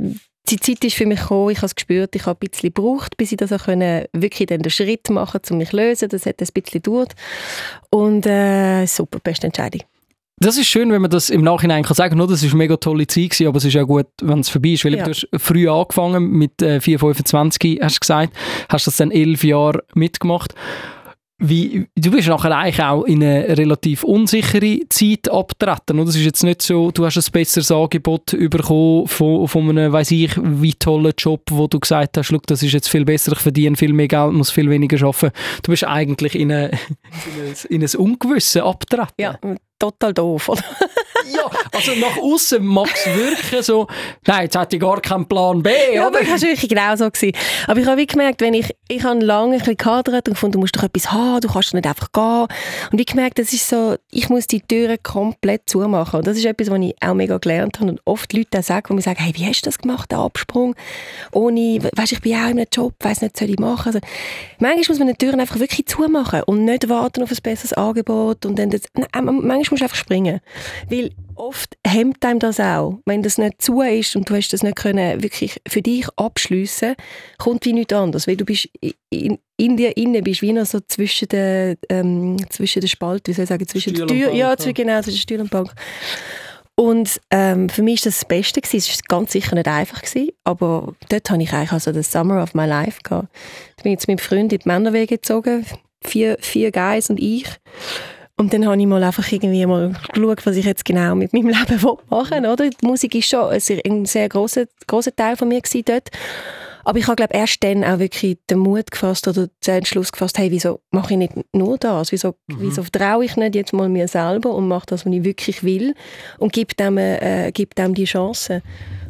[0.49, 3.17] die Zeit ist für mich gekommen, ich habe es gespürt, ich habe ein bisschen gebraucht,
[3.17, 6.09] bis ich das auch können, wirklich den Schritt machen konnte, um mich zu lösen.
[6.09, 7.13] Das hat ein bisschen gedauert.
[7.89, 9.81] Und äh, super, beste Entscheidung.
[10.39, 12.77] Das ist schön, wenn man das im Nachhinein kann sagen kann, das war eine mega
[12.77, 14.85] tolle Zeit, gewesen, aber es ist auch gut, wenn es vorbei ist.
[14.85, 15.03] Weil ja.
[15.03, 18.33] du hast früh angefangen, mit äh, 4, 25 hast du gesagt,
[18.69, 20.53] hast das dann elf Jahre mitgemacht.
[21.39, 25.99] Wie, du bist nachher eigentlich auch in eine relativ unsichere Zeit abgetreten.
[25.99, 26.09] Oder?
[26.09, 30.11] Es ist jetzt nicht so, du hast ein besseres Angebot bekommen von, von einem, weiß
[30.11, 33.75] ich, wie tollen Job, wo du gesagt hast, das ist jetzt viel besser, ich verdiene
[33.75, 35.31] viel mehr Geld, muss viel weniger arbeiten.
[35.61, 39.13] Du bist eigentlich in, eine, in, ein, in ein Ungewisse abgetreten.
[39.19, 39.37] Ja,
[39.79, 40.63] total doof, oder?
[41.35, 43.87] ja, also nach außen mag es wirken so,
[44.25, 46.19] nein, jetzt hatte ich gar keinen Plan B, ja, oder?
[46.19, 47.09] das war wirklich genau so.
[47.09, 47.35] Gewesen.
[47.67, 50.59] Aber ich habe gemerkt, wenn ich, ich habe lange ein bisschen gehadert und gefunden, du
[50.59, 52.47] musst doch etwas haben, du kannst nicht einfach gehen.
[52.91, 56.19] Und ich gemerkt, das ist so, ich muss die Türen komplett zumachen.
[56.19, 58.89] Und das ist etwas, was ich auch mega gelernt habe und oft Leute auch sagen,
[58.89, 60.75] wo mir sagen, hey, wie hast du das gemacht, den Absprung?
[61.31, 63.87] Ohne, weißt, ich bin auch in einem Job, weiß nicht, was soll ich machen?
[63.87, 63.99] Also,
[64.59, 68.45] manchmal muss man die Türen einfach wirklich zumachen und nicht warten auf ein besseres Angebot
[68.45, 70.39] und dann das, manchmal manchmal musst du einfach springen.
[70.89, 72.99] Weil oft hemmt einem das auch.
[73.05, 76.95] Wenn das nicht zu ist und du hast das nicht können wirklich für dich abschliessen,
[77.37, 78.27] kommt wie nichts anderes.
[78.27, 78.69] Weil du bist
[79.09, 83.33] in, in dir innen bist wie noch so zwischen der, ähm, zwischen der Spalte, wie
[83.35, 85.73] soll ich sagen, zwischen der Tür, ja, zwischen, genau, zwischen Tür und Bank.
[86.79, 88.61] Und ähm, für mich war das das Beste.
[88.61, 88.91] Gewesen.
[88.91, 92.43] Es war ganz sicher nicht einfach, gewesen, aber dort habe ich eigentlich also den Summer
[92.43, 93.29] of my life gehabt.
[93.77, 95.65] Ich bin jetzt mit meinem Freund in die Männerwege gezogen,
[96.03, 97.47] vier, vier Guys und ich.
[98.39, 101.47] Und dann habe ich mal einfach irgendwie mal geschaut, was ich jetzt genau mit meinem
[101.69, 102.69] Leben machen will, oder?
[102.69, 106.09] Die Musik ist schon ein sehr, ein sehr grosser, grosser Teil von mir gewesen dort.
[106.87, 110.37] Aber ich habe glaube erst dann auch wirklich den Mut gefasst oder den Entschluss gefasst,
[110.37, 112.13] hey, wieso mache ich nicht nur das?
[112.13, 112.57] Wieso, mhm.
[112.59, 115.95] wieso vertraue ich nicht jetzt mal mir selber und mache das, was ich wirklich will
[116.37, 118.61] und gebe dem, äh, gebe dem die Chance?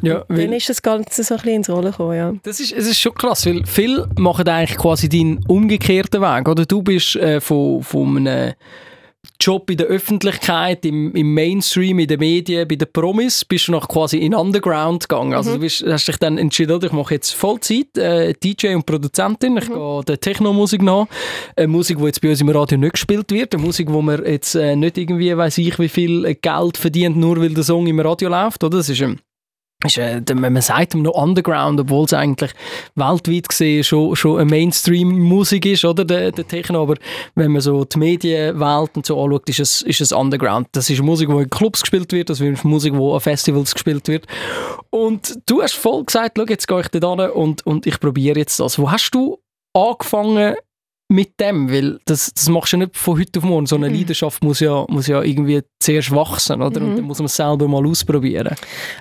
[0.02, 2.34] Ja, dann ist das Ganze so ein bisschen ins Rollen gekommen, ja.
[2.42, 6.66] Das ist, es ist schon krass, weil viele machen eigentlich quasi deinen umgekehrten Weg, oder?
[6.66, 8.54] Du bist äh, von, von einem
[9.40, 13.72] Job in der Öffentlichkeit, im, im Mainstream, in den Medien, bei den Promis, bist du
[13.72, 15.34] noch quasi in Underground gegangen.
[15.34, 15.54] Also mhm.
[15.54, 19.68] du bist, hast dich dann entschieden, ich mache jetzt Vollzeit, äh, DJ und Produzentin, ich
[19.68, 19.74] mhm.
[19.74, 21.06] gehe der Techno-Musik nach,
[21.56, 24.24] eine Musik, die jetzt bei uns im Radio nicht gespielt wird, eine Musik, wo man
[24.24, 28.00] jetzt äh, nicht irgendwie, weiß ich, wie viel Geld verdient, nur weil der Song im
[28.00, 28.78] Radio läuft, oder?
[28.78, 29.20] Das ist ein
[29.84, 32.50] ist, äh, man sagt noch Underground, obwohl es eigentlich
[32.96, 36.96] weltweit gesehen schon, schon eine Mainstream-Musik ist, oder, der, der Techno, aber
[37.36, 40.66] wenn man so die Medienwelt und so anschaut, ist es, ist es Underground.
[40.72, 44.08] Das ist Musik, die in Clubs gespielt wird, das ist Musik, die an Festivals gespielt
[44.08, 44.26] wird.
[44.90, 48.38] Und du hast voll gesagt, schau, jetzt gehe ich da hin und, und ich probiere
[48.38, 48.78] jetzt das.
[48.80, 49.38] Wo hast du
[49.74, 50.56] angefangen,
[51.10, 53.64] mit dem, weil das, das machst du nicht von heute auf morgen.
[53.64, 53.96] So eine mhm.
[53.96, 56.80] Leidenschaft muss ja, muss ja irgendwie zuerst wachsen, oder?
[56.80, 56.86] Mhm.
[56.86, 58.54] Und dann muss man es selber mal ausprobieren.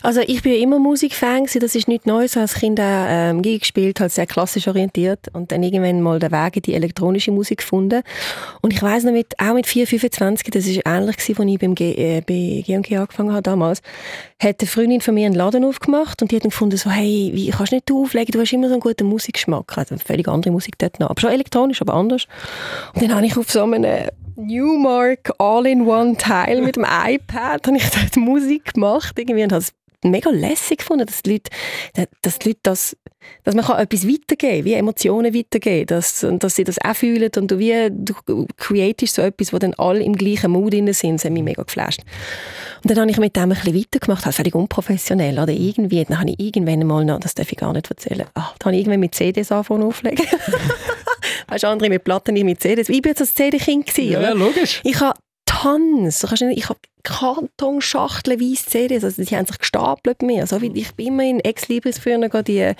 [0.04, 2.38] Also ich bin ja immer Musikfan gewesen, das ist nichts Neues.
[2.38, 6.32] Als Kind auch ähm, Gig gespielt, halt sehr klassisch orientiert und dann irgendwann mal den
[6.32, 8.02] Weg in die elektronische Musik gefunden.
[8.62, 11.60] Und ich weiss noch, mit, auch mit 4, 25, das ist ähnlich gewesen, als ich
[11.60, 13.82] beim G, äh, bei G&G angefangen habe damals,
[14.40, 17.32] hat eine Freundin von mir einen Laden aufgemacht und die hat dann gefunden, so, hey,
[17.34, 19.78] wie kannst du nicht auflegen, du hast immer so einen guten Musikgeschmack.
[19.78, 22.28] Also völlig andere Musik dort noch, aber schon elektronisch, aber anders.
[22.94, 28.16] Und dann habe ich auf so einem Newmark All-in-One-Teil mit dem iPad habe ich dort
[28.18, 31.50] Musik gemacht irgendwie und habe es mega lässig gefunden, dass die Leute,
[32.22, 32.98] dass die Leute das,
[33.44, 37.52] dass man kann etwas weitergeben wie Emotionen weitergeben, dass, dass sie das auch fühlen und
[37.52, 38.14] du wie, du
[38.58, 42.02] createst so etwas, wo dann alle im gleichen Mood sind, das hat mich mega geflasht.
[42.84, 46.20] Und dann habe ich mit dem ein bisschen weitergemacht, halt völlig unprofessionell, oder irgendwie, dann
[46.20, 48.82] habe ich irgendwann mal noch, das darf ich gar nicht erzählen, ach, dann habe ich
[48.82, 50.26] irgendwann mit CDs angefangen auflegen.
[51.48, 52.90] weißt du, andere mit Platten, ich mit CDs.
[52.90, 53.98] Ich war jetzt als CD-Kind.
[53.98, 54.82] Ja, ja, logisch.
[54.84, 56.24] Ich habe Tons.
[56.24, 60.42] Ich habe Kartonschachteln weiss CDs, also die haben sich gestapelt bei mir.
[60.42, 62.74] Also ich bin immer in Ex-Libris früher die,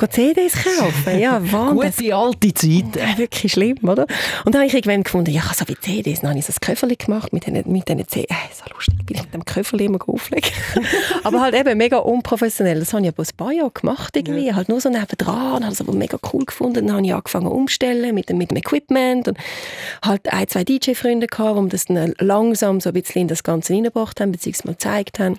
[0.00, 1.18] die CDs kaufen.
[1.18, 2.10] Ja, Wahnsinn.
[2.10, 2.96] Gute alte Zeit.
[2.96, 4.06] Ja, wirklich schlimm, oder?
[4.44, 6.60] Und dann habe ich irgendwann gefunden, ja, so wie CDs, dann habe ich so ein
[6.60, 8.30] Köfferchen gemacht mit diesen, mit diesen CDs.
[8.30, 10.50] Äh, so lustig, bin ich mit dem Köfferchen immer auflegen.
[11.24, 12.78] aber halt eben mega unprofessionell.
[12.78, 14.54] Das habe ich aber ein paar Jahre gemacht irgendwie, ja.
[14.54, 16.86] halt nur so nebendran, habe es aber mega cool gefunden.
[16.86, 19.38] Dann habe ich angefangen umstellen mit, mit dem Equipment und
[20.04, 23.72] halt ein, zwei DJ-Freunde gehabt, um das dann langsam so ein bisschen in das Ganze
[23.74, 25.38] reingebracht haben, beziehungsweise mal gezeigt haben.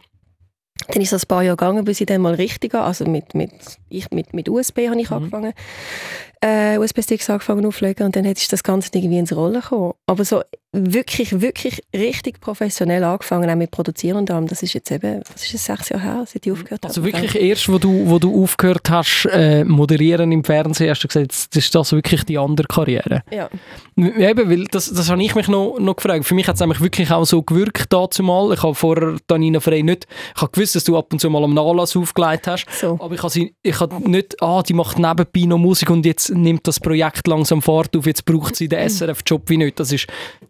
[0.88, 3.52] Dann ist es ein paar Jahre gegangen, bis ich dann mal richtig, also mit, mit,
[3.90, 5.18] ich, mit, mit USB habe ich mhm.
[5.18, 5.54] angefangen,
[6.42, 9.94] äh, USB-Sticks angefangen aufzulegen und dann ist das Ganze irgendwie ins Rollen gekommen.
[10.06, 10.42] Aber so
[10.74, 15.44] wirklich, wirklich richtig professionell angefangen, auch mit Produzieren und allem, das ist jetzt eben, was
[15.44, 16.90] ist es, sechs Jahre her, seit ich aufgehört habe.
[16.90, 21.08] Also wirklich erst, wo du, wo du aufgehört hast, äh, moderieren im Fernsehen, hast du
[21.08, 23.24] gesagt, das ist das wirklich die andere Karriere.
[23.32, 23.50] Ja.
[23.96, 26.26] Eben, weil das, das habe ich mich noch, noch gefragt.
[26.26, 28.54] Für mich hat es eigentlich wirklich auch so gewirkt dazu mal.
[28.54, 31.44] Ich habe vorher Danina Frey nicht, ich habe gewusst, dass du ab und zu mal
[31.44, 32.98] am Nachlass aufgelegt hast, so.
[33.00, 36.27] aber ich habe, sie, ich habe nicht, ah, die macht nebenbei noch Musik und jetzt
[36.30, 39.80] nimmt das Projekt langsam Fahrt auf, jetzt braucht sie den SRF-Job wie nicht.
[39.80, 40.08] Das ist,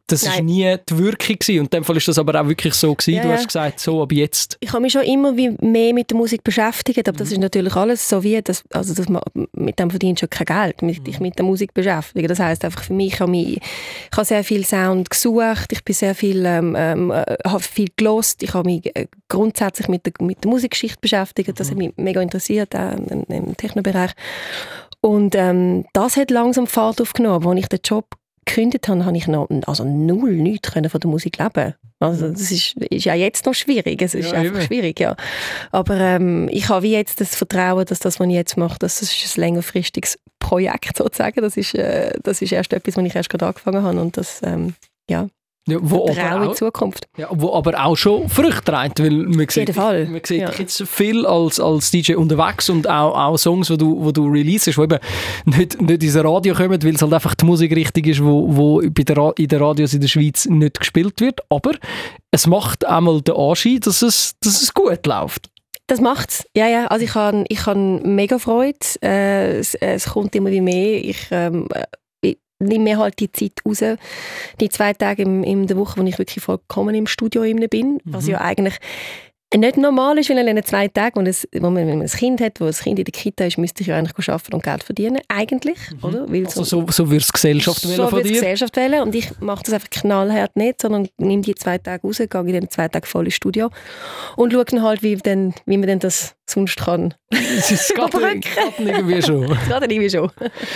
[0.08, 1.60] das ist nie die Wirkung gewesen.
[1.60, 3.16] Und in dem Fall ist das aber auch wirklich so gewesen.
[3.16, 4.58] Ja, du hast gesagt, so ab jetzt.
[4.62, 7.76] Ich habe mich schon immer wie mehr mit der Musik beschäftigt, aber das ist natürlich
[7.76, 9.08] alles so wie, das, also das,
[9.54, 12.28] mit dem verdienst du schon kein Geld, mit dich mit der Musik beschäftigen.
[12.28, 15.84] Das heißt einfach für mich, ich habe, mich, ich habe sehr viel Sound gesucht, ich
[15.84, 20.06] bin sehr viel, ähm, ähm, äh, habe viel gelost, ich habe mich äh, grundsätzlich mit
[20.06, 24.12] der, mit der Musikgeschichte beschäftigt, das hat mich mega interessiert, auch im, im Technobereich.
[25.08, 27.48] Und ähm, das hat langsam Fahrt aufgenommen.
[27.48, 31.38] Als ich den Job gekündigt habe, habe ich noch also null nichts von der Musik
[31.38, 31.76] leben.
[32.02, 34.02] Also das ist, ist ja jetzt noch schwierig.
[34.02, 34.66] Es ist ja, einfach eben.
[34.66, 35.16] schwierig, ja.
[35.72, 39.02] Aber ähm, ich habe wie jetzt das Vertrauen, dass das, was ich jetzt mache, das
[39.02, 41.40] ist ein längerfristiges Projekt sozusagen.
[41.40, 44.42] Das ist, äh, das ist erst etwas, was ich erst gerade angefangen habe und das,
[44.44, 44.74] ähm,
[45.10, 45.28] ja,
[45.68, 47.08] ja, wo aber auch, in Zukunft.
[47.18, 50.06] Ja, wo aber auch schon Früchte trägt, weil man sieht, Fall.
[50.08, 50.52] man sieht ja.
[50.58, 54.78] jetzt viel als, als DJ unterwegs und auch, auch Songs, die du, wo du releasest,
[54.78, 55.00] die eben
[55.46, 58.82] nicht, nicht ins Radio kommen, weil es halt einfach die Musik richtig ist, wo, wo
[58.90, 61.74] bei der, in den Radios in der Schweiz nicht gespielt wird, aber
[62.32, 65.50] es macht einmal den Anschein, dass es, dass es gut läuft.
[65.88, 66.46] Das macht's.
[66.56, 66.88] Ja, ja.
[66.88, 68.78] Also ich habe ich hab mega Freude.
[69.02, 71.04] Äh, es, es kommt immer wie mehr.
[71.04, 71.70] Ich, ähm,
[72.60, 73.84] nehme mir halt die Zeit raus,
[74.60, 78.26] die zwei Tage im, in der Woche, wo ich wirklich vollkommen im Studio bin, was
[78.26, 78.32] Mhm.
[78.32, 78.78] ja eigentlich
[79.56, 82.60] nicht normal ist, weil in den zwei Tagen, wo, es, wenn man ein Kind hat,
[82.60, 85.20] wo das Kind in der Kita ist, müsste ich ja eigentlich arbeiten und Geld verdienen,
[85.30, 86.30] eigentlich, oder?
[86.30, 88.34] Weil Also so, so würde es Gesellschaft so wollen von dir.
[88.34, 92.18] Gesellschaft wählen und ich mache das einfach knallhart nicht, sondern nehme die zwei Tage raus,
[92.18, 93.70] gehe in den zwei Tagen voll ins Studio
[94.36, 97.14] und schaue dann halt, wie, denn, wie man denn das sonst kann.
[97.58, 98.40] Es ist gerade gerade
[98.80, 99.48] irgendwie schon.
[99.70, 100.32] Dann irgendwie schon.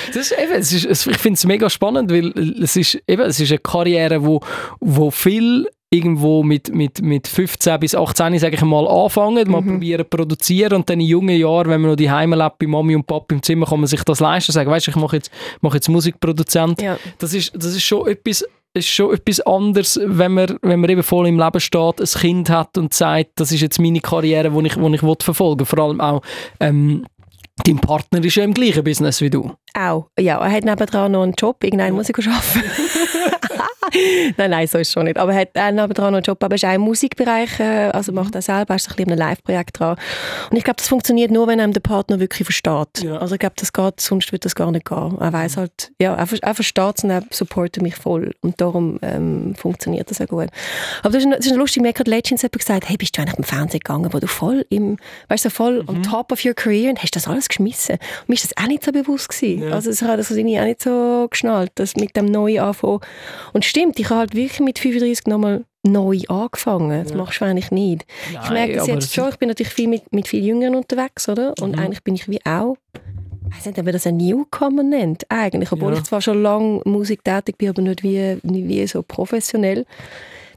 [0.07, 3.39] Das ist eben, es ist, ich finde es mega spannend, weil es ist, eben, es
[3.39, 4.41] ist eine Karriere, wo,
[4.79, 10.05] wo viel irgendwo mit, mit, mit 15 bis 18, sage ich mal, anfangen, mal probieren
[10.05, 12.95] zu produzieren und dann in jungen Jahren, wenn man noch die Heime lebt, bei Mami
[12.95, 15.31] und Papa im Zimmer, kann man sich das leisten, sagen, weißt du, ich mache jetzt,
[15.59, 16.81] mache jetzt Musikproduzent.
[16.81, 16.97] Ja.
[17.19, 21.03] Das ist, das ist schon etwas ist schon etwas anderes, wenn man, wenn man eben
[21.03, 24.67] voll im Leben steht, ein Kind hat und sagt, das ist jetzt meine Karriere, die
[24.67, 25.65] ich, die ich verfolgen will.
[25.65, 26.21] Vor allem auch,
[26.61, 27.05] ähm,
[27.65, 29.51] dein Partner ist ja im gleichen Business wie du.
[29.73, 30.07] Auch.
[30.19, 32.71] Ja, er hat nebendran noch einen Job, irgendeinen muss ich arbeiten.
[34.37, 35.17] nein, nein, so ist es schon nicht.
[35.17, 37.89] Aber er hat auch nebendran noch einen Job, aber er ist auch im Musikbereich, äh,
[37.91, 39.97] also macht er selber, er ist ein bisschen einem Live-Projekt dran.
[40.49, 43.03] Und ich glaube, das funktioniert nur, wenn einem der Partner wirklich versteht.
[43.03, 43.17] Ja.
[43.17, 45.17] Also ich glaube, das geht, sonst wird das gar nicht gehen.
[45.19, 48.33] Er weiß halt, ja, er, er versteht es und er supportet mich voll.
[48.41, 50.47] Und darum ähm, funktioniert das auch gut.
[51.03, 53.37] Aber das ist, das ist lustig, mir hat letztens jemand gesagt, hey, bist du eigentlich
[53.37, 54.97] im Fernsehen gegangen, wo du voll im,
[55.29, 57.95] weißt du, voll on top of your career und hast das alles geschmissen?
[58.21, 59.60] Und mir ist das auch nicht so bewusst gewesen.
[59.61, 59.71] Ja.
[59.73, 62.99] Also das habe das auch nicht so geschnallt, das mit dem neu anfangen.
[63.53, 67.01] Und stimmt, ich habe halt wirklich mit 35 nochmal neu angefangen.
[67.03, 67.17] Das Ja.
[67.17, 68.05] machst du eigentlich nicht.
[68.29, 70.75] ich Nein, merke das jetzt es schon, ich bin natürlich viel mit, mit vielen Jüngern
[70.75, 71.53] unterwegs, oder?
[71.61, 71.79] Und Mhm.
[71.79, 72.75] eigentlich bin ich wie auch,
[73.49, 75.71] ich weiß nicht, ob man das ein Newcomer nennt, eigentlich.
[75.71, 75.97] Obwohl Ja.
[75.99, 79.85] ich zwar schon lange Musik tätig bin, aber nicht wie, nicht wie so professionell.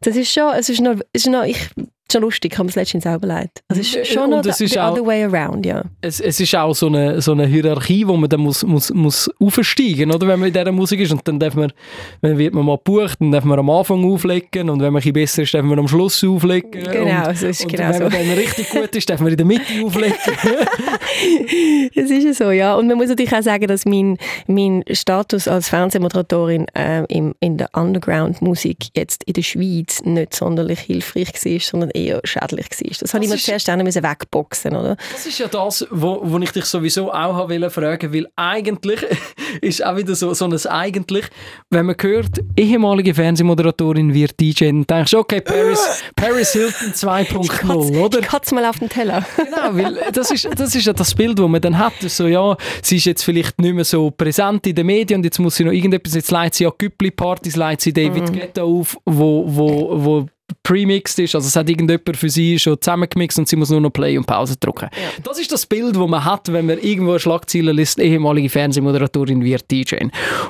[0.03, 1.71] Das ist schon, es ist noch, es ist noch ich,
[2.15, 3.61] schon lustig, ich habe mir das letztens auch überlegt.
[3.69, 5.67] Also es Äh, ist schon und noch es the, ist the auch- other way around,
[5.67, 5.83] ja.
[6.01, 9.31] es, es ist auch so eine, so eine Hierarchie, wo man dann muss, muss, muss
[9.41, 10.27] aufsteigen, oder?
[10.27, 11.73] Wenn man in dieser Musik ist und dann darf man,
[12.21, 15.13] wenn wird man mal gebucht, dann darf man am Anfang auflegen und wenn man ein
[15.13, 16.71] besser ist, darf man am Schluss auflegen.
[16.71, 18.03] Genau, und, so ist und genau wenn so.
[18.05, 20.15] man dann richtig gut ist, darf man in der Mitte auflegen.
[21.95, 22.75] Das ist ja so, ja.
[22.75, 27.57] Und man muss natürlich auch sagen, dass mein, mein Status als Fernsehmoderatorin äh, im, in
[27.57, 32.91] der Underground-Musik jetzt in der Schweiz nicht sonderlich hilfreich war, sondern eher schädlich war.
[33.01, 34.97] Das, habe ich mir zuerst müssen wegboxen, oder?
[35.13, 39.01] Das ist ja das, wo, wo ich dich sowieso auch wollen fragen, weil eigentlich
[39.61, 41.25] ist auch wieder so, so ein eigentlich,
[41.71, 47.99] wenn man hört, ehemalige Fernsehmoderatorin wird DJ, dann denkst du, okay, Paris, Paris Hilton 2.0,
[47.99, 48.19] oder?
[48.21, 49.25] Ich hatte mal auf den Teller.
[49.37, 51.95] Genau, weil das ist, das ist ja das Bild, das man dann hat.
[52.01, 55.39] So, ja, sie ist jetzt vielleicht nicht mehr so präsent in den Medien und jetzt
[55.39, 59.45] muss sie noch irgendetwas, jetzt leitet sie ja Güppli-Partys, leitet sie David Guetta auf, wo,
[59.47, 60.27] wo, wo
[60.63, 63.91] premixed ist, also es hat irgendjemand für sie schon zusammengemixt und sie muss nur noch
[63.91, 64.89] Play und Pause drücken.
[65.23, 69.43] Das ist das Bild, das man hat, wenn man irgendwo eine Schlagzeile liest, ehemalige Fernsehmoderatorin
[69.45, 69.97] wird DJ.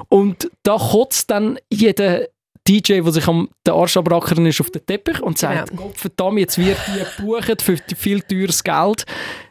[0.09, 2.27] Und da kotzt dann jeder
[2.67, 5.83] DJ, der sich am den Arsch abrackern ist auf den Teppich und sagt, Genau.
[5.83, 9.05] Gott verdammt, jetzt wird die gebucht für viel teures Geld.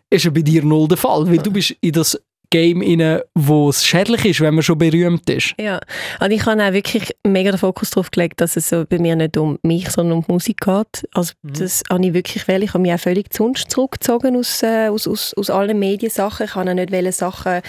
[0.10, 2.20] Ist ja bei dir null der Fall, weil du bist in das
[2.54, 5.56] Game rein, wo es schädlich ist, wenn man schon berühmt ist.
[5.60, 5.80] Ja,
[6.20, 9.16] und ich habe auch wirklich mega den Fokus darauf gelegt, dass es so bei mir
[9.16, 11.10] nicht um mich, sondern um die Musik geht.
[11.16, 12.62] Also das habe ich wirklich will.
[12.62, 16.46] Ich habe mich auch völlig uns zurückgezogen aus, äh, aus, aus, aus allen Mediensachen.
[16.46, 17.62] Ich habe auch nicht wollen Sachen,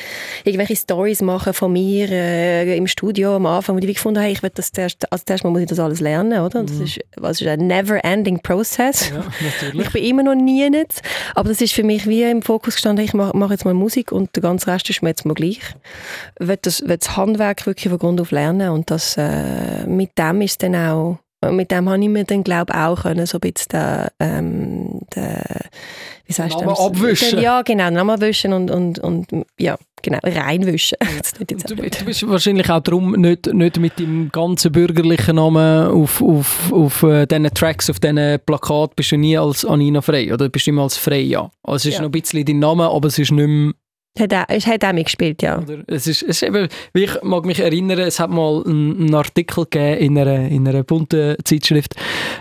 [0.44, 4.42] irgendwelche Stories machen von mir äh, im Studio am Anfang, wo ich gefunden habe, ich
[4.42, 6.60] will das zuerst, als erstes Mal muss ich das alles lernen, oder?
[6.60, 9.08] Und das ist, was ist ein never-ending Process.
[9.08, 9.86] Ja, natürlich.
[9.86, 11.00] Ich bin immer noch nie nicht,
[11.34, 14.12] aber das ist für mich wie im Fokus gestanden, ich mache mach jetzt mal Musik
[14.12, 15.60] und der ganze Rest ist mir jetzt mal gleich.
[16.40, 20.18] Ich will das, will das Handwerk wirklich von Grund auf lernen und das, äh, mit
[20.18, 21.18] dem ist dann auch,
[21.50, 25.00] mit dem habe ich mir dann glaube ich auch können, so ein bisschen den, ähm,
[25.14, 25.36] den,
[26.26, 27.38] wie sagst du abwischen.
[27.38, 29.26] Ja, genau, Namen abwischen und, und, und
[29.58, 30.96] ja, genau, reinwischen.
[31.38, 36.72] Du, du bist wahrscheinlich auch darum nicht, nicht mit deinem ganzen bürgerlichen Namen auf, auf,
[36.72, 40.66] auf äh, diesen Tracks, auf diesen Plakaten, bist du nie als Anina Frey oder bist
[40.66, 41.50] du immer als Freya.
[41.62, 42.00] Also es ist Ja.
[42.02, 43.72] noch ein bisschen dein Name, aber es ist nicht mehr
[44.16, 45.58] Hat es hat auch mitgespielt, ja.
[45.58, 45.78] Oder?
[45.88, 49.98] Es ist, es ist eben, ich mag mich erinnern, es hat mal einen, Artikel gegeben
[49.98, 51.96] in einer, in einer bunten Zeitschrift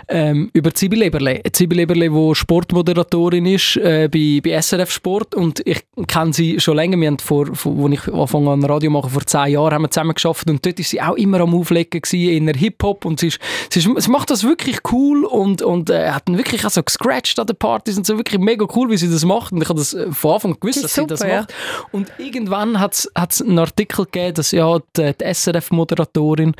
[0.06, 1.42] ähm, über Zibi Leberle.
[1.52, 6.76] Zibi Leberle, die Sportmoderatorin ist äh, bei, bei SRF Sport und ich kenne sie schon
[6.76, 6.96] länger.
[6.96, 9.90] Wir haben vor, vor, als ich angefangen an Radio machen, vor zehn Jahren haben wir
[9.90, 13.18] zusammen geschafft und dort ist sie auch immer am Auflegen gewesen, in der Hip-Hop und
[13.18, 16.64] sie, ist, sie, ist, sie macht das wirklich cool und, und äh, hat dann wirklich
[16.64, 19.50] auch so gescratcht an den Partys und so wirklich mega cool, wie sie das macht
[19.50, 21.46] und ich habe das von Anfang gewusst, Das dass ist sie das super, ja.
[21.92, 26.54] Und irgendwann hat es einen Artikel gegeben, dass ja die, die SRF-Moderatorin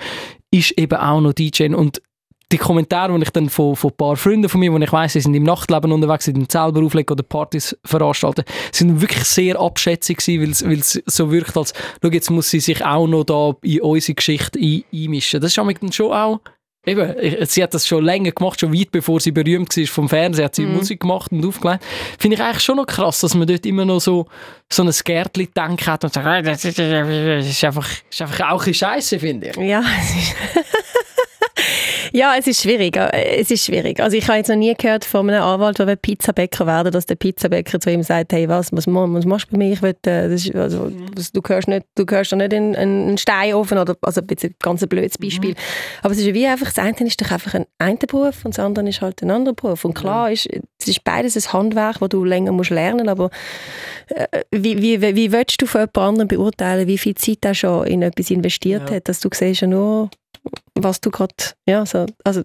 [0.51, 2.01] ist eben auch noch DJ und
[2.53, 5.15] die Kommentare, die ich dann von, von ein paar Freunden von mir, die ich weiss,
[5.15, 10.19] sie sind im Nachtleben unterwegs, sind selber auflegen oder Partys veranstalten, sind wirklich sehr abschätzig
[10.19, 13.81] gewesen, weil es so wirkt, als, schau, jetzt muss sie sich auch noch da in
[13.81, 15.41] unsere Geschichte ein, einmischen.
[15.41, 16.41] Das ist dann schon auch
[16.87, 20.45] Eben, sie hat das schon länger gemacht, schon weit bevor sie berühmt war vom Fernsehen,
[20.45, 20.75] hat sie mm.
[20.75, 21.83] Musik gemacht und aufgelegt.
[22.19, 24.27] Finde ich eigentlich schon noch krass, dass man dort immer noch so,
[24.71, 28.51] so ein Gärtchen denkt hat und sagt, das ist, das ist, einfach, das ist einfach
[28.51, 29.57] auch ein Scheiße, finde ich.
[29.57, 29.83] Ja,
[32.17, 32.97] Ja, es ist schwierig.
[32.97, 33.99] Äh, es ist schwierig.
[33.99, 37.17] Also ich habe jetzt noch nie gehört von einem Anwalt, der Pizzabäcker werden dass der
[37.17, 39.73] Pizzabäcker zu ihm sagt, hey, was, was, was machst du bei mir?
[39.73, 40.93] Ich will, äh, ist, also,
[41.33, 44.89] du gehörst nicht, du gehörst nicht in einen Steinofen oder also ein bisschen ganz ein
[44.89, 45.51] blödes Beispiel.
[45.51, 45.57] Mhm.
[46.03, 48.65] Aber es ist wie einfach, das eine ist doch einfach ein einer Beruf und das
[48.65, 49.85] andere ist halt ein anderer Beruf.
[49.85, 50.49] Und klar, ist,
[50.79, 53.31] es ist beides ein Handwerk, das du länger musst lernen aber
[54.07, 57.55] äh, wie, wie, wie, wie willst du von jemand anderem beurteilen, wie viel Zeit er
[57.55, 58.97] schon in etwas investiert ja.
[58.97, 60.11] hat, dass du siehst ja nur
[60.75, 61.35] was du gerade,
[61.67, 62.43] ja, so, also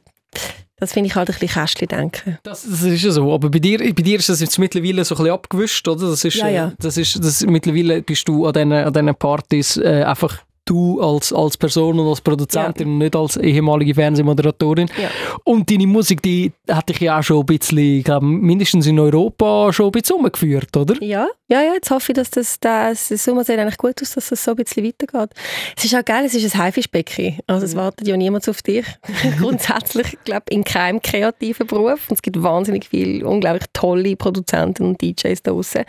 [0.79, 2.38] das finde ich halt ein bisschen Kästchen denken.
[2.43, 5.15] Das, das ist ja so, aber bei dir, bei dir ist das jetzt mittlerweile so
[5.15, 6.09] ein bisschen abgewischt, oder?
[6.09, 6.67] Das ist, ja, ja.
[6.69, 11.01] Äh, das ist, das, mittlerweile bist du an diesen, an diesen Partys äh, einfach du
[11.01, 12.93] als, als Person und als Produzentin ja.
[12.93, 14.89] und nicht als ehemalige Fernsehmoderatorin.
[15.01, 15.10] Ja.
[15.43, 18.99] Und deine Musik, die hat dich ja auch schon ein bisschen, ich glaube, mindestens in
[18.99, 20.95] Europa schon ein bisschen umgeführt, oder?
[21.01, 21.73] Ja, ja, ja.
[21.73, 24.51] Jetzt hoffe ich, dass das, das, das Sommer sieht eigentlich gut aus, dass das so
[24.51, 25.29] ein bisschen weitergeht.
[25.77, 27.39] Es ist auch geil, es ist ein Haifischbecken.
[27.47, 27.79] Also es mhm.
[27.79, 28.86] wartet ja niemand auf dich.
[29.39, 32.10] Grundsätzlich, ich glaube, in keinem kreativen Beruf.
[32.10, 35.84] Und es gibt wahnsinnig viele, unglaublich tolle Produzenten und DJs da draußen.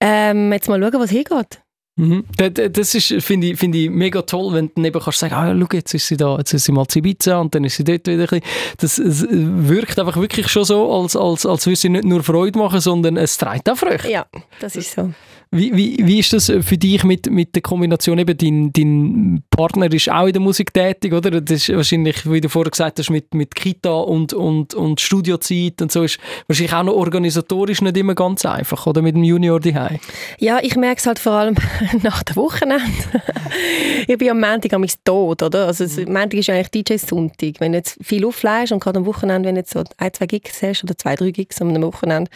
[0.00, 1.63] Ähm, jetzt mal schauen, was hier geht.
[1.96, 2.24] Mhm.
[2.36, 5.94] Das finde ich, find ich mega toll, wenn du eben kannst sagen, ah, schau, jetzt
[5.94, 8.32] ist sie da, jetzt ist sie mal zu Ibiza und dann ist sie dort wieder
[8.32, 8.40] ein
[8.78, 8.90] bisschen.
[9.02, 12.80] Das wirkt einfach wirklich schon so, als, als, als würde sie nicht nur Freude machen,
[12.80, 14.10] sondern es treibt auch Früchte.
[14.10, 14.26] Ja,
[14.60, 15.12] das ist so.
[15.56, 18.18] Wie, wie, wie ist das für dich mit, mit der Kombination?
[18.18, 21.40] Eben dein, dein Partner ist auch in der Musik tätig, oder?
[21.40, 25.80] Das ist wahrscheinlich, wie du vorher gesagt hast, mit, mit Kita und, und, und Studiozeit
[25.80, 29.00] und so ist wahrscheinlich auch noch organisatorisch nicht immer ganz einfach, oder?
[29.00, 30.00] Mit dem Junior daheim.
[30.40, 31.54] Ja, ich merke es halt vor allem
[32.02, 32.84] nach dem Wochenende.
[34.08, 35.68] ich bin am Montag am tot, oder?
[35.68, 36.12] Also mhm.
[36.12, 37.60] Montag ist eigentlich DJ-Sonntag.
[37.60, 40.26] Wenn du jetzt viel aufleihst und gerade am Wochenende, wenn du jetzt so ein, zwei
[40.26, 42.28] Gigs hast oder zwei, drei Gigs am Wochenende,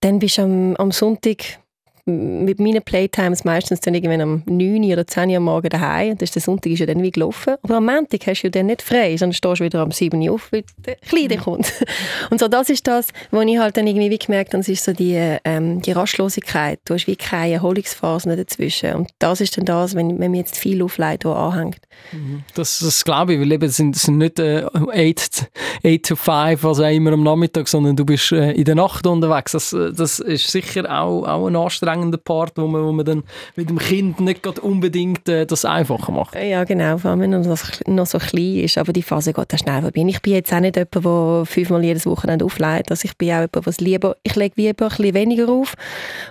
[0.00, 1.60] dann bist du am, am Sonntag
[2.08, 6.16] mit meinen Playtimes meistens dann irgendwann am 9 oder 10 Uhr am Morgen daheim.
[6.16, 7.56] Das ist der Sonntag ist ja dann wie gelaufen.
[7.62, 10.34] Aber am Montag hast du ja dann nicht frei, sondern stehst wieder am 7 Uhr
[10.34, 11.40] auf, weil der Kleine mhm.
[11.40, 11.72] kommt.
[12.30, 14.84] Und so das ist das, wo ich halt dann irgendwie wie gemerkt habe, das ist
[14.84, 16.80] so die, ähm, die Rastlosigkeit.
[16.84, 18.94] Du hast wie keine Erholungsphasen dazwischen.
[18.94, 21.78] Und das ist dann das, wenn, wenn mir jetzt viel aufleitet, wo anhängt.
[22.12, 22.42] Mhm.
[22.54, 25.50] Das, das glaube ich, weil eben sind, sind nicht 8
[25.82, 29.52] äh, to 5, also immer am Nachmittag, sondern du bist äh, in der Nacht unterwegs.
[29.52, 33.24] Das, das ist sicher auch, auch ein Anstrengung anstrengender Part, wo man, wo man dann
[33.56, 36.34] mit dem Kind nicht unbedingt äh, das einfacher macht.
[36.34, 37.40] Ja, genau, vor allem wenn er
[37.86, 40.04] noch, so klein ist, aber die Phase geht dann schnell vorbei.
[40.06, 42.90] Ich bin jetzt auch nicht jemand, der fünfmal jedes Wochenende auflegt.
[42.90, 45.74] Also ich bin auch jemand, was lieber, ich lege lieber ein bisschen weniger auf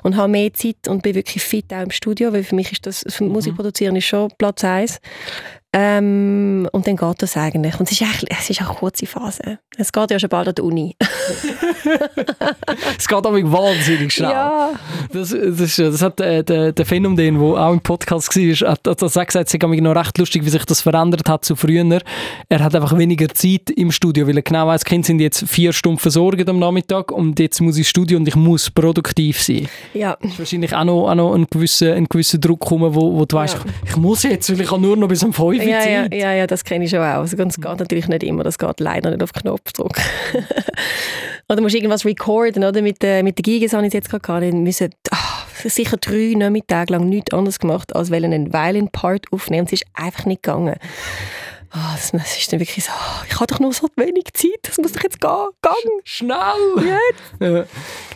[0.04, 2.86] und habe mehr Zeit und bin wirklich fit auch im Studio, weil für mich ist
[2.86, 3.32] das, für mhm.
[3.32, 5.00] Musik produzieren ist schon Platz eins.
[5.74, 7.80] Ähm, und dann geht das eigentlich.
[7.80, 9.60] Und es ist, eigentlich, es ist auch eine kurze Phase.
[9.78, 10.96] Es geht ja schon bald an die Uni.
[12.98, 14.32] es geht aber wahnsinnig schnell.
[14.32, 14.72] Ja.
[15.12, 19.02] Das, das, das hat äh, der, der Phänomen, der auch im Podcast war, hat, hat,
[19.02, 21.78] hat gesagt, es ist noch recht lustig, wie sich das verändert hat zu früher.
[22.50, 25.74] Er hat einfach weniger Zeit im Studio, weil er genau weiß, Kinder sind jetzt vier
[25.74, 29.68] Stunden versorgt am Nachmittag und jetzt muss ich ins Studio und ich muss produktiv sein.
[29.94, 30.18] Ja.
[30.22, 33.26] Das ist wahrscheinlich auch noch, auch noch ein, gewisser, ein gewisser Druck kommen, wo, wo
[33.26, 33.62] du weißt, ja.
[33.84, 36.34] ich, ich muss jetzt, weil ich nur noch bis um 5 Uhr ja, ja, ja,
[36.34, 37.22] ja, das kenne ich schon auch.
[37.22, 39.98] Also, das geht natürlich nicht immer, das geht leider nicht auf Knopfdruck.
[41.50, 42.82] oder musst irgendwas recorden, oder?
[42.82, 44.54] Mit, äh, mit den Gigas habe ich jetzt gerade gehabt.
[44.54, 49.62] müssen ach, sicher drei Nachmittage lang nichts anderes gemacht, als einen Violin-Part aufnehmen.
[49.62, 50.76] Und es ist einfach nicht gegangen.
[51.74, 54.60] Oh, das, das, ist dann wirklich so, oh, ich habe doch nur so wenig Zeit,
[54.64, 56.02] das muss doch jetzt gehen, gehen.
[56.06, 56.38] Schnell!
[56.78, 57.42] Jetzt!
[57.42, 57.66] Ja.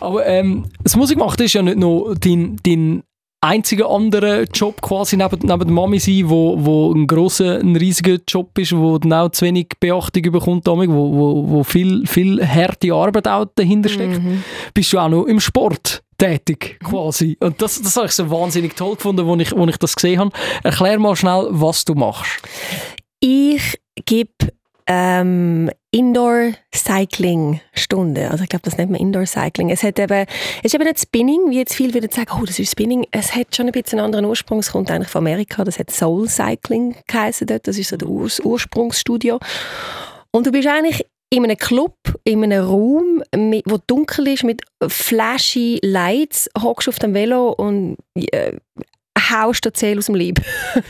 [0.00, 3.02] Aber ähm, das Musikmachen ist ja nicht nur dein, dein
[3.42, 8.18] einziger anderer Job quasi neben, neben der Mami sein, wo, wo ein grosser, ein riesiger
[8.26, 12.94] Job ist, wo dann auch zu wenig Beachtung bekommt, wo, wo, wo viel, viel harte
[12.94, 14.22] Arbeit auch dahinter steckt.
[14.22, 14.44] Mhm.
[14.72, 17.36] Bist du auch noch im Sport tätig quasi.
[17.40, 20.20] Und das, das habe ich so wahnsinnig toll gefunden, als ich, als ich das gesehen
[20.20, 20.30] habe.
[20.62, 22.30] Erklär mal schnell, was du machst.
[23.18, 24.30] Ich gebe
[24.86, 28.30] ähm, Indoor-Cycling-Stunde.
[28.30, 29.70] Also ich glaube, das nennt man Indoor-Cycling.
[29.70, 30.26] Es, hat eben,
[30.58, 33.06] es ist eben nicht Spinning, wie jetzt viele wieder sagen, oh, das ist Spinning.
[33.10, 34.60] Es hat schon ein bisschen einen anderen Ursprung.
[34.60, 35.64] Es kommt eigentlich von Amerika.
[35.64, 37.66] Das hat Soul Cycling geheißen dort.
[37.66, 39.38] Das ist so das Ur Ursprungsstudio.
[40.30, 44.62] Und du bist eigentlich in einem Club, in einem Raum, mit, wo dunkel ist, mit
[44.86, 48.52] flashy Lights, hockst auf dem Velo und äh,
[49.18, 50.40] haust dir Zähl aus dem Leib.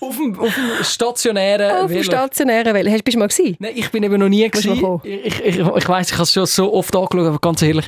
[0.00, 2.90] Auf dem, auf dem stationären Auf dem stationären Velo.
[2.90, 3.56] Hast- Bist du mal gewesen?
[3.58, 4.80] Nein, ich bin eben noch nie gewesen.
[4.80, 5.00] kommen.
[5.04, 7.86] Ich, ich, ich weiss, ich habe es schon so oft angeschaut, aber ganz ehrlich,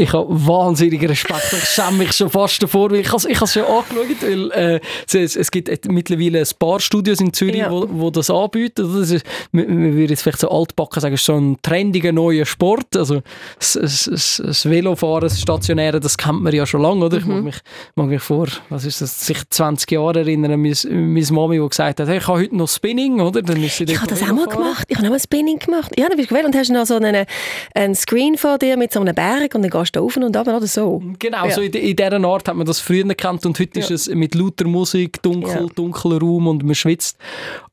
[0.00, 1.52] ich habe wahnsinnigen Respekt.
[1.52, 4.80] Ich schäme mich schon fast davor, weil ich habe ich es schon angeschaut, weil äh,
[5.12, 7.70] es, es gibt mittlerweile ein paar Studios in Zürich, Ja.
[7.70, 8.90] wo, wo das anbieten.
[8.98, 12.46] Das ist, man, würde jetzt vielleicht so altbacken sagen, es ist so ein trendiger neuer
[12.46, 12.96] Sport.
[12.96, 13.22] Also
[13.58, 17.18] das, das, das, Velofahren, das Stationäre, das kennt man ja schon lange, oder?
[17.18, 17.34] Ich Mhm.
[17.34, 17.56] mag mich,
[17.96, 22.08] mag mich vor, was ist das, sicher 20 Jahre erinnern, meine, Mami, die gesagt hat,
[22.08, 23.42] hey, ich habe heute noch Spinning, oder?
[23.42, 24.84] Dann ist sie Ich habe das auch mal gemacht.
[24.88, 25.92] Ich habe auch mal Spinning gemacht.
[25.98, 27.26] Ja, dann bist du gewählt und hast noch so einen,
[27.74, 30.46] einen Screen vor dir mit so einem Berg und dann gehst du auf und ab
[30.46, 31.02] oder so.
[31.18, 31.50] Genau, Ja.
[31.52, 34.34] so in, in dieser Art hat man das früher gekannt und heute ist es mit
[34.34, 35.66] lauter Musik, dunkel, Ja.
[35.74, 37.16] dunkler Raum und man schwitzt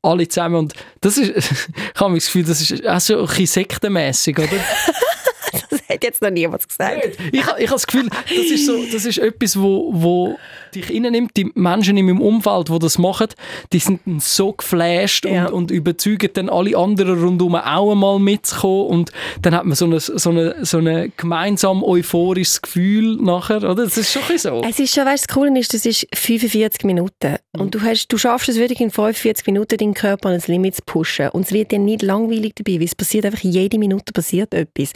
[0.01, 1.29] alle zusammen und das ist,
[1.93, 4.47] ich habe das Gefühl, das ist auch so ein bisschen sektenmässig, oder?
[5.69, 7.17] Das hat jetzt noch niemand gesagt.
[7.31, 10.37] ich, ha- ich habe das Gefühl, das ist, so, das ist etwas, wo, wo
[10.81, 11.31] dich reinnimmt.
[11.37, 13.27] Die Menschen in meinem Umfeld, die das machen,
[13.73, 15.45] die sind so geflasht Ja.
[15.47, 19.11] und, und überzeugen dann alle anderen rundherum auch einmal mitzukommen und
[19.41, 23.83] dann hat man so ein so eine, so eine gemeinsam euphorisches Gefühl nachher, oder?
[23.85, 24.61] Das ist schon so.
[24.67, 27.35] Es ist schon, weißt, du, das Coole ist, das ist 45 Minuten.
[27.57, 30.75] Und du, hast, du schaffst es wirklich in 45 Minuten, deinen Körper an das Limit
[30.75, 31.29] zu pushen.
[31.29, 34.91] Und es wird dir nicht langweilig dabei, weil es passiert einfach jede Minute passiert etwas.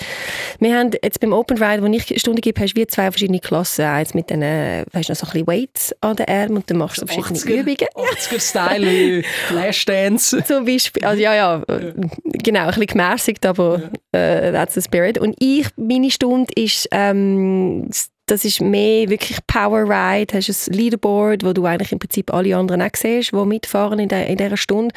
[0.60, 3.10] Wir haben jetzt beim Open Ride, wo ich eine Stunde gebe, hast du wie zwei
[3.12, 3.86] verschiedene Klassen.
[3.86, 7.02] Eins mit äh, weißt du, so ein bisschen Weights an den Armen und dann machst
[7.02, 7.90] du so verschiedene Übungen.
[7.96, 10.44] 80er-Style, wie Flashdance.
[10.46, 11.94] Zum Beispiel, also ja, ja, äh,
[12.24, 15.18] genau, ein bisschen gemäßigt, aber äh, that's the spirit.
[15.18, 17.90] Und ich, meine Stunde ist, ähm,
[18.28, 22.56] das ist mehr wirklich Power Ride, hast ein Leaderboard, wo du eigentlich im Prinzip alle
[22.56, 24.94] anderen auch siehst, die mitfahren in, der, in dieser Stunde.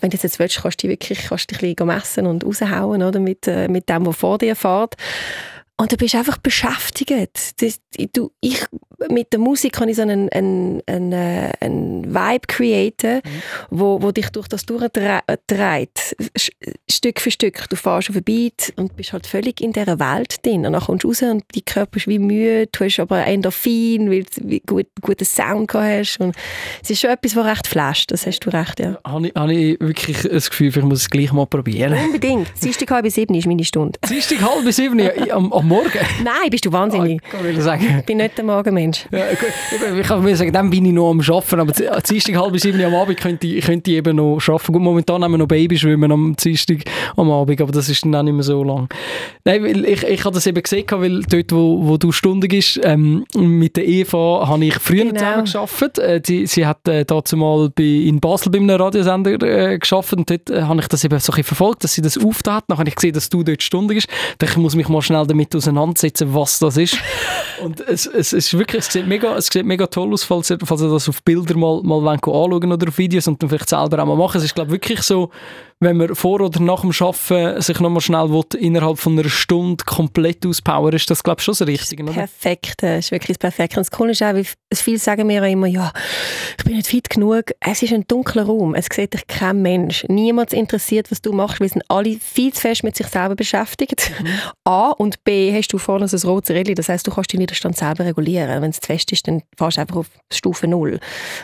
[0.00, 2.44] Wenn du das jetzt willst, kannst du dich wirklich kannst dich ein bisschen messen und
[2.44, 4.96] raushauen oder, mit, äh, mit dem, der vor dir fährt.
[5.78, 7.60] Und du bist einfach beschäftigt.
[7.60, 7.80] Das,
[8.12, 8.64] du, ich,
[9.10, 13.20] mit der Musik kann ich so einen, einen, einen, äh, einen Vibe createn,
[13.70, 15.10] wo, wo dich durch das durchdreht.
[16.38, 16.50] Sch-
[16.88, 17.68] Stück für Stück.
[17.68, 20.66] Du fährst auf ein Beat und bist halt völlig in dieser Welt drin.
[20.66, 24.08] Und dann kommst du raus und dein Körper ist wie müde, du hast aber Endorphin,
[24.08, 26.20] weil du gut, guten Sound gehabt hast.
[26.20, 26.36] Und
[26.82, 28.12] es ist schon etwas, was recht flasht.
[28.12, 28.98] Das hast du recht, ja.
[29.04, 31.94] Habe ich, habe ich wirklich das Gefühl, ich muss es gleich mal probieren.
[32.04, 32.48] Unbedingt.
[32.62, 33.98] Dienstag halb sieben ist meine Stunde.
[34.08, 35.90] Dienstag halb sieben ja, am, am Morgen.
[36.24, 37.20] Nein, bist du wahnsinnig.
[37.22, 37.96] Kann ich sagen.
[38.00, 39.06] Ich bin nicht der Morgenmensch.
[39.10, 39.20] Ja.
[39.32, 42.58] Ich- ich kann mir sagen, dann bin ich noch am Arbeiten, aber z- Dienstag halb
[42.60, 44.72] sieben am Abend könnte ich, könnte ich eben noch arbeiten.
[44.72, 46.78] Gut, momentan haben wir noch Babyschwimmen am Dienstag
[47.16, 48.88] am Abend, aber das ist dann auch nicht mehr so lang.
[49.44, 52.80] Nein, weil ich, ich habe das eben gesehen, weil dort, wo, wo du Stunde bist,
[52.82, 55.42] ähm, mit der Eva habe ich früher Genau.
[55.44, 55.98] zusammen gearbeitet.
[55.98, 60.18] Äh, die, sie hat äh, dazu mal bei, in Basel bei einem Radiosender äh, gearbeitet
[60.18, 62.64] und dort äh, habe ich das eben so ein verfolgt, dass sie das aufgetan hat.
[62.68, 64.08] Dann habe ich gesehen, dass du dort Stunde bist.
[64.42, 66.96] Ich muss mich mal schnell damit auseinandersetzen, was das ist.
[67.62, 70.50] Und es, es, es ist wirklich, es sieht mega, es sieht mega toll aus, falls
[70.50, 73.68] ihr, falls ihr das auf Bilder mal, mal anschauen oder auf Videos und dann vielleicht
[73.68, 74.38] selber auch mal machen.
[74.38, 75.30] Es ist, glaube ich, wirklich so,
[75.82, 79.84] wenn man vor oder nach dem Arbeiten sich nochmal schnell will, innerhalb von einer Stunde
[79.84, 82.12] komplett auspowern, ist das, glaube ich, schon das Richtige, oder?
[82.12, 83.78] Perfekt, das ist wirklich das Perfekte.
[83.78, 85.92] Und das Coole ist auch, weil viele sagen mir auch immer, ja,
[86.56, 87.46] ich bin nicht fit genug.
[87.58, 90.04] Es ist ein dunkler Raum, es sieht dich kein Mensch.
[90.08, 94.12] Niemand interessiert, was du machst, weil sind alle viel zu fest mit sich selber beschäftigt.
[94.64, 97.40] A und B hast du vorne so ein rotes Rädchen, das heißt, du kannst den
[97.40, 98.60] Widerstand selber regulieren.
[98.62, 101.00] Wenn es zu fest ist, dann fährst du einfach auf Stufe Null.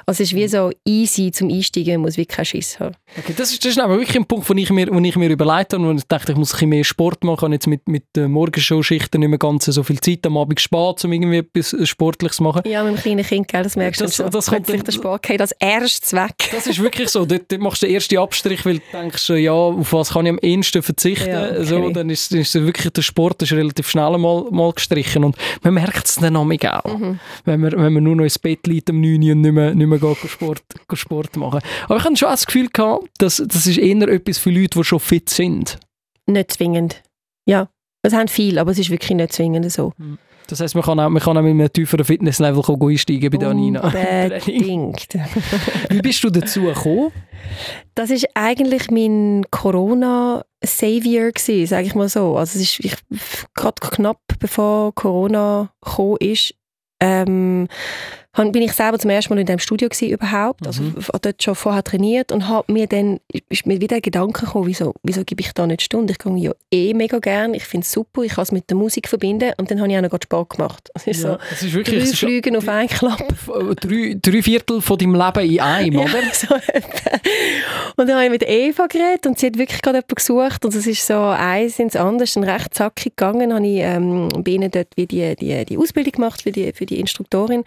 [0.07, 2.95] Also es ist wie so easy zum Einsteigen, man muss wirklich keinen Schiss haben.
[3.19, 5.31] Okay, das, ist, das ist aber wirklich ein Punkt, wo ich mir, wo ich mir
[5.31, 7.67] überlegt habe, wo ich dachte, ich muss ein bisschen mehr Sport machen, Ich habe jetzt
[7.67, 11.39] mit, mit den Morgenshow-Schichten nicht mehr ganz so viel Zeit am Abend gespart, um irgendwie
[11.39, 12.63] etwas Sportliches zu machen.
[12.67, 14.33] Ja, mit einem kleinen Kind, gell, das merkst du Das- dann schon.
[14.33, 16.35] das kommt dann- der Sport geht als erstes weg.
[16.53, 17.25] Das ist wirklich so.
[17.25, 20.31] Dort, dort machst du den ersten Abstrich, weil du denkst, ja, auf was kann ich
[20.31, 21.29] am ehesten verzichten.
[21.29, 21.65] Ja, okay.
[21.65, 25.25] so, dann ist, ist wirklich der Sport ist relativ schnell mal, mal gestrichen.
[25.25, 27.19] Und man merkt es dann auch, Mhm.
[27.45, 29.75] wenn, man, wenn man nur noch ins Bett liegt am 9 Uhr und nicht mehr,
[29.75, 30.63] nicht mehr geht, Sport,
[30.95, 34.51] Sport machen Aber ich hatte schon das Gefühl, gehabt, dass, das ist eher etwas für
[34.51, 35.79] Leute, die schon fit sind.
[36.27, 37.03] Nicht zwingend.
[37.47, 37.69] Ja,
[38.03, 39.93] es haben viele, aber es ist wirklich nicht zwingend so.
[40.49, 43.51] Das heisst, man kann auch, man kann auch mit einem tieferen Fitnesslevel einsteigen bei der
[43.51, 43.81] Anina.
[43.81, 45.09] Unbedingt.
[45.91, 47.13] Wie bist du dazu gekommen?
[47.95, 52.39] Das ist eigentlich mein Corona-Savior gewesen, sage ich mal so.
[52.39, 52.97] Also es ist ich,
[53.55, 56.55] gerade knapp bevor Corona gekommen ist,
[57.01, 57.69] ähm,
[58.53, 60.67] bin ich selber zum ersten Mal in diesem Studio gewesen, überhaupt.
[60.67, 60.95] Also Mhm.
[61.21, 63.19] dort schon vorher trainiert und habe mir dann
[63.49, 66.13] ist mir wieder der Gedanke gekommen, wieso, wieso gebe ich da nicht Stunde?
[66.13, 68.77] Ich gehe ja eh mega gern, ich finde es super, ich kann es mit der
[68.77, 70.91] Musik verbinden und dann habe ich auch noch Sport gemacht.
[70.95, 73.29] Es ist so es ist wirklich drei Flüge auf einen Klapp.
[73.81, 76.23] drei, drei Viertel von deinem Leben in einem, oder?
[76.23, 76.55] Ja, so
[77.97, 80.75] und dann habe ich mit Eva geredet und sie hat wirklich gerade jemanden gesucht und
[80.75, 83.53] es ist so eins ins andere, dann recht zackig gegangen.
[83.53, 86.87] Habe ich ähm, bei ihnen dort wie die, die, die Ausbildung gemacht für die, für
[86.87, 87.65] die Instruktorin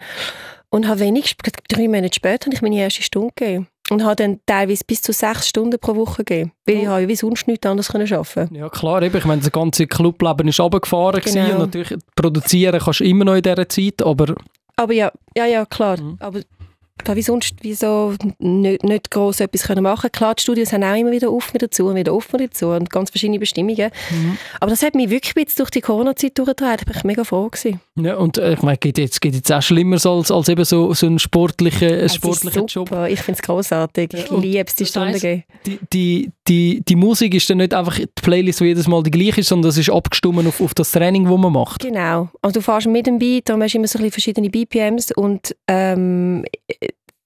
[0.72, 1.36] und habe wenig,
[1.68, 3.68] drei Monate später habe ich meine erste Stunde gegeben.
[3.90, 6.52] und habe dann teilweise bis zu sechs Stunden pro Woche gegeben.
[6.66, 9.16] Weil ich habe ja wie sonst nichts anderes können arbeiten Ja klar, eben.
[9.16, 11.50] ich meine, das ganze Clubleben ist runtergefahren Genau.
[11.52, 14.34] und natürlich produzieren kannst du immer noch in dieser Zeit, aber
[14.76, 16.00] Aber ja, ja, ja, klar.
[16.00, 16.16] Mhm.
[16.20, 20.42] Aber ich habe wie sonst wie so nicht, nicht gross etwas können machen Klar, die
[20.42, 23.90] Studios haben auch immer wieder offen dazu und wieder offen dazu und ganz verschiedene Bestimmungen.
[24.10, 24.38] Mhm.
[24.60, 26.76] Aber das hat mich wirklich durch die Corona-Zeit durchgetragen.
[26.78, 27.80] Da bin ich mega froh gewesen.
[27.94, 30.94] Ja, und äh, ich meine, geht jetzt, geht jetzt auch schlimmer als, als eben so,
[30.94, 32.90] so ein sportlicher, sportlicher Job.
[33.08, 34.14] Ich finde es grossartig.
[34.14, 35.44] Ich Ja, liebe es, die heisst, geben.
[35.66, 39.10] Die, die, die, die Musik ist dann nicht einfach die Playlist, die jedes Mal die
[39.10, 41.82] gleiche ist, sondern es ist abgestimmt auf, auf das Training, das man macht.
[41.82, 42.30] Genau.
[42.40, 45.12] Also du fährst mit dem Beat, dann hast du immer so ein bisschen verschiedene BPMs
[45.12, 46.46] und ähm,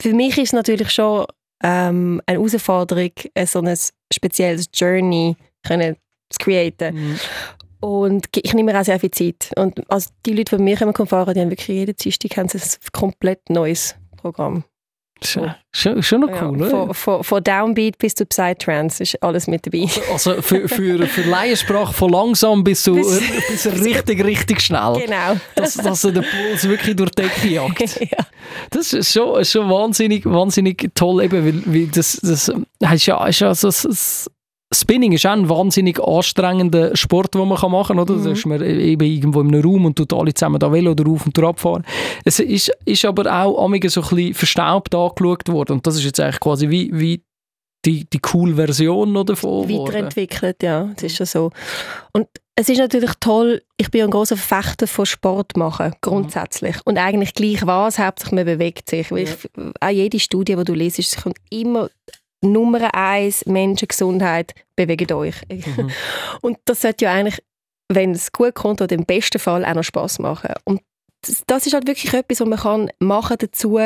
[0.03, 1.27] für mich ist es natürlich schon
[1.63, 3.77] ähm, eine Herausforderung, äh, so ein
[4.13, 5.97] spezielles Journey können
[6.31, 6.95] zu createn.
[6.95, 7.19] Mhm.
[7.81, 9.51] Und ich nehme mir auch sehr viel Zeit.
[9.57, 12.59] Und also die Leute, die mir kommen fahren, die haben wirklich jeden Dienstag haben sie
[12.59, 14.65] ein komplett neues Programm.
[15.25, 16.69] Schon, schon, schon noch Ja, cool, oder?
[16.71, 19.87] von, von, von Downbeat bis zu Psytrance ist alles mit dabei.
[20.13, 24.93] Also für, für, für Laiensprache von langsam bis so Bis- bis richtig, richtig schnell.
[25.03, 25.41] Genau.
[25.55, 27.99] Dass, dass der Puls wirklich durch die Decke jagt.
[28.01, 28.27] ja.
[28.69, 32.49] Das ist schon, schon wahnsinnig, wahnsinnig toll, eben, weil, weil das, das
[32.93, 34.31] ist ja, ist ja so, so, so-
[34.75, 37.99] Spinning ist auch ein wahnsinnig anstrengender Sport, den man machen kann.
[38.01, 38.17] Oder?
[38.17, 41.09] Da ist man eben irgendwo in einem Raum und tut alle zusammen da Velo oder
[41.09, 41.85] auf und durch abfahren.
[42.25, 45.73] Es ist, ist aber auch amigen so ein bisschen verstaubt angeschaut worden.
[45.75, 47.23] Und das ist jetzt eigentlich quasi wie, wie
[47.85, 49.69] die, die coole Version davon.
[49.69, 51.51] weiterentwickelt, ja, es ist schon so.
[52.13, 56.77] Und es ist natürlich toll, ich bin ein großer Verfechter von Sport machen, grundsätzlich.
[56.85, 59.13] Und eigentlich gleich was, hauptsächlich man bewegt sich.
[59.13, 59.37] Weil ich,
[59.81, 61.89] auch jede Studie, die du liest, es kommt immer
[62.53, 65.37] Nummer eins, Menschengesundheit, bewegt euch.
[65.49, 65.91] Mhm.
[66.41, 67.43] Und das sollte ja eigentlich,
[67.89, 70.55] wenn es gut kommt, oder im besten Fall auch noch Spass machen.
[70.65, 70.81] Und
[71.47, 73.79] das, ist halt wirklich etwas, was man kann machen dazu.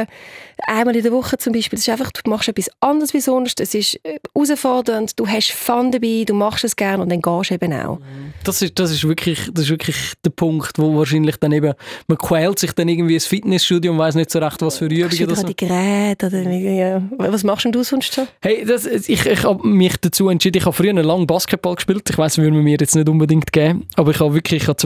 [0.67, 1.77] Einmal in der Woche zum Beispiel.
[1.77, 3.61] Das ist einfach, du machst etwas anderes wie sonst.
[3.61, 7.51] Es ist äh, herausfordernd, du hast Fun dabei, du machst es gerne und dann gehst
[7.51, 7.99] du eben auch.
[8.45, 11.75] Das ist, das, ist wirklich, das ist wirklich der Punkt, wo wahrscheinlich dann eben,
[12.09, 15.29] man quält sich dann irgendwie ins Fitnessstudio und weiß nicht so recht, was für Übungen
[15.29, 17.03] das da die Geräte oder ja.
[17.19, 18.27] Was machst denn du sonst so?
[18.41, 22.09] Hey, das, ich, ich habe mich dazu entschieden, ich habe früher lange Basketball gespielt.
[22.09, 24.79] Ich weiß, würde man mir jetzt nicht unbedingt geben, aber ich habe wirklich, ich habe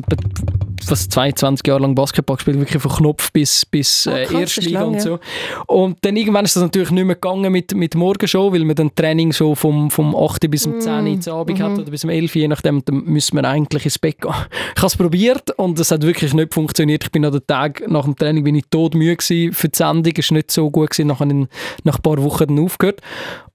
[0.87, 4.81] fast 22 Jahre lang Basketball gespielt, wirklich von Knopf bis, bis Ah, äh, krass, Erstliga
[4.81, 5.01] lang, und ja.
[5.01, 5.19] so.
[5.67, 8.95] Und dann irgendwann ist das natürlich nicht mehr gegangen mit, mit Morgenshow, weil man dann
[8.95, 11.63] Training so vom, vom 8 bis um 10 Uhr Abend Mhm.
[11.63, 14.35] hat oder bis um 11 Uhr, je nachdem, dann müssen wir eigentlich ins Bett gehen.
[14.75, 17.05] Ich habe es probiert und es hat wirklich nicht funktioniert.
[17.05, 20.13] Ich bin an den Tag nach dem Training bin ich todmüde gewesen für die Sendung,
[20.17, 21.49] es war nicht so gut gewesen, nachher in,
[21.85, 23.01] nach ein paar Wochen dann aufgehört.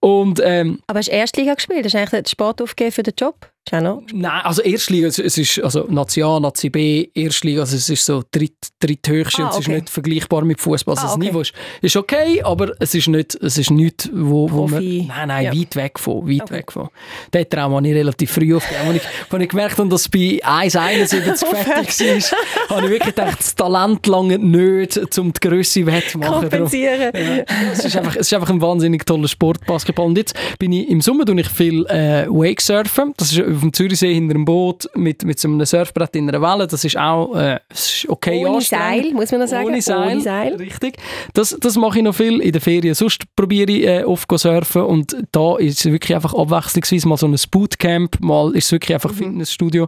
[0.01, 1.83] Und ähm, Aber hast du Erstliga gespielt?
[1.85, 3.49] Hast du eigentlich den Sport aufgegeben für den Job?
[3.71, 4.01] Nein,
[4.43, 8.23] also Erstliga, es, es ist also Nazi A, Nazi B, Erstliga, also es ist so
[8.31, 9.75] dritt, dritthöchste Ah, und es ist okay.
[9.75, 10.93] nicht vergleichbar mit Fußball.
[10.95, 11.25] Also Ah, das okay.
[11.27, 15.27] Niveau ist, ist okay, aber es ist nicht, es ist nicht wo, wo man, nein,
[15.27, 15.53] nein, Ja.
[15.55, 16.53] weit weg von, weit Okay.
[16.55, 16.89] weg von.
[17.31, 18.87] Den Traum habe ich relativ früh aufgegeben.
[18.87, 23.15] Als ich, als ich gemerkt habe, dass es bei 1,71 fertig war, habe ich wirklich
[23.15, 26.39] gedacht, das Talent lange nicht, um die Grösse wettzumachen.
[26.49, 27.11] Kompensieren.
[27.13, 29.59] ja, es, ist einfach, es ist einfach ein wahnsinnig toller Sport,
[29.89, 30.05] Basketball.
[30.05, 33.13] Und jetzt bin ich, im Sommer ich viel äh, Wakesurfen.
[33.17, 36.41] Das ist auf dem Zürichsee hinter einem Boot mit, mit so einem Surfbrett in einer
[36.41, 36.67] Welle.
[36.67, 38.61] Das ist auch äh, es ist okay Ohne.
[38.61, 39.67] Seil, muss man noch sagen.
[39.67, 40.55] Ohne Seil, Ohne Seil.
[40.55, 40.97] richtig.
[41.33, 42.93] Das, das mache ich noch viel in den Ferien.
[42.95, 47.17] Sonst probiere ich äh, oft go surfen und da ist es wirklich einfach abwechslungsweise mal
[47.17, 48.95] so ein Bootcamp, mal ist es wirklich Mhm.
[48.95, 49.87] einfach Fitnessstudio.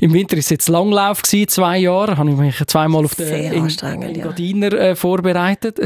[0.00, 3.52] Im Winter ist es jetzt Langlauf gewesen, zwei Jahre, habe ich mich zweimal auf den
[3.52, 4.20] in.
[4.22, 5.80] Gardiner äh, vorbereitet.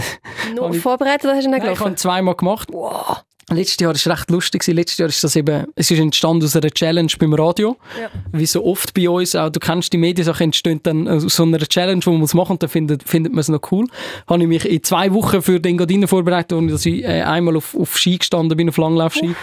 [0.54, 1.96] Nur vorbereitet oder hast du ihn Nein, ich habe gelaufen?
[1.96, 2.68] zweimal gemacht.
[2.72, 3.22] Wow.
[3.50, 4.66] Letztes Jahr war es recht lustig.
[4.68, 7.76] Letztes Jahr ist das eben, es ist entstanden aus einer Challenge beim Radio.
[8.00, 8.08] Ja.
[8.32, 11.58] Wie so oft bei uns, auch du kennst die Mediensachen, entstehen dann aus so einer
[11.58, 13.86] Challenge, die man muss machen und dann findet, findet man es noch cool.
[14.28, 17.56] Habe ich mich in zwei Wochen für den Gardinen vorbereitet, und dass ich äh, einmal
[17.56, 19.34] auf, auf Ski gestanden bin, auf Langlaufski.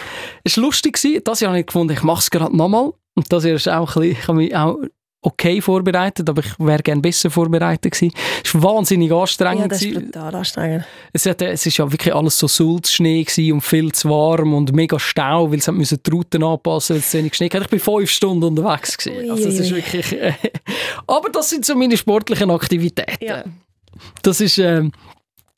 [0.43, 0.93] Es war lustig.
[0.93, 1.21] Gewesen.
[1.23, 2.93] Das Jahr habe ich gefunden, ich mache es gerade nochmal.
[3.15, 4.77] Und das Jahr ist auch ein bisschen, ich habe mich auch
[5.21, 8.13] okay vorbereitet, aber ich wäre gerne besser vorbereitet gewesen.
[8.43, 9.61] Es war wahnsinnig anstrengend.
[9.61, 10.85] Ja, das ist brutal anstrengend.
[11.11, 14.73] Es, hat, es ist ja wirklich alles so Sulzschnee gewesen und viel zu warm und
[14.73, 17.63] mega Stau, weil sie müssen die Routen anpassen, weil es zu wenig Schnee hatte.
[17.63, 19.31] Ich bin fünf Stunden unterwegs gewesen.
[19.31, 20.13] Also es ist wirklich...
[20.13, 20.33] Äh,
[21.07, 23.23] aber das sind so meine sportlichen Aktivitäten.
[23.23, 23.43] Ja.
[24.21, 24.57] Das ist...
[24.57, 24.91] ähm,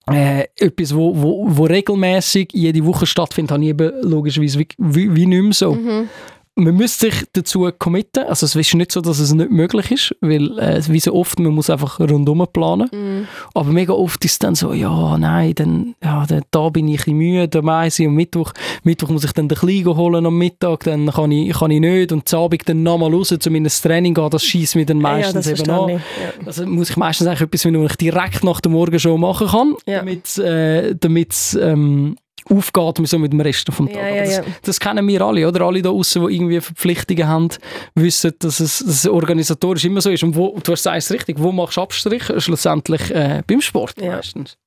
[0.09, 5.15] äh, etwas, wo, wo, wo regelmäßig jede Woche stattfindet, habe ich eben logischerweise wie, wie,
[5.15, 5.75] wie nicht mehr so.
[5.75, 6.09] Mhm.
[6.55, 8.25] Man müsste sich dazu committen.
[8.25, 11.39] Also es ist nicht so, dass es nicht möglich ist, weil äh, wie so oft,
[11.39, 12.89] man muss einfach rundum planen.
[12.91, 13.27] Mhm.
[13.53, 17.07] Aber mega oft ist es dann so, ja, nein, dann, ja, dann, da bin ich
[17.07, 18.51] ein müde, am Eisi und Mittwoch,
[18.83, 22.11] Mittwoch muss ich dann den Kleinen holen am Mittag, dann kann ich, kann ich nicht
[22.11, 24.97] und am Abend dann nochmal raus, um in das Training gehen, das schießt mir dann
[24.97, 25.89] Ja, meistens das eben an.
[25.89, 25.99] Ja.
[26.45, 29.99] Also muss ich meistens eigentlich etwas, was ich direkt nach der Morgenshow machen kann, Ja.
[29.99, 32.17] damit, äh, damit ähm,
[32.49, 33.95] aufgeht so mit dem Rest vom Tag.
[33.95, 34.43] Ja, ja, das, ja.
[34.63, 35.61] das kennen wir alle, oder?
[35.61, 37.49] Alle da außen, die irgendwie Verpflichtungen haben,
[37.95, 40.23] wissen, dass es, dass es organisatorisch immer so ist.
[40.23, 42.23] Und wo, du hast es richtig, wo machst du Abstrich?
[42.37, 44.57] Schlussendlich äh, beim Sport meistens.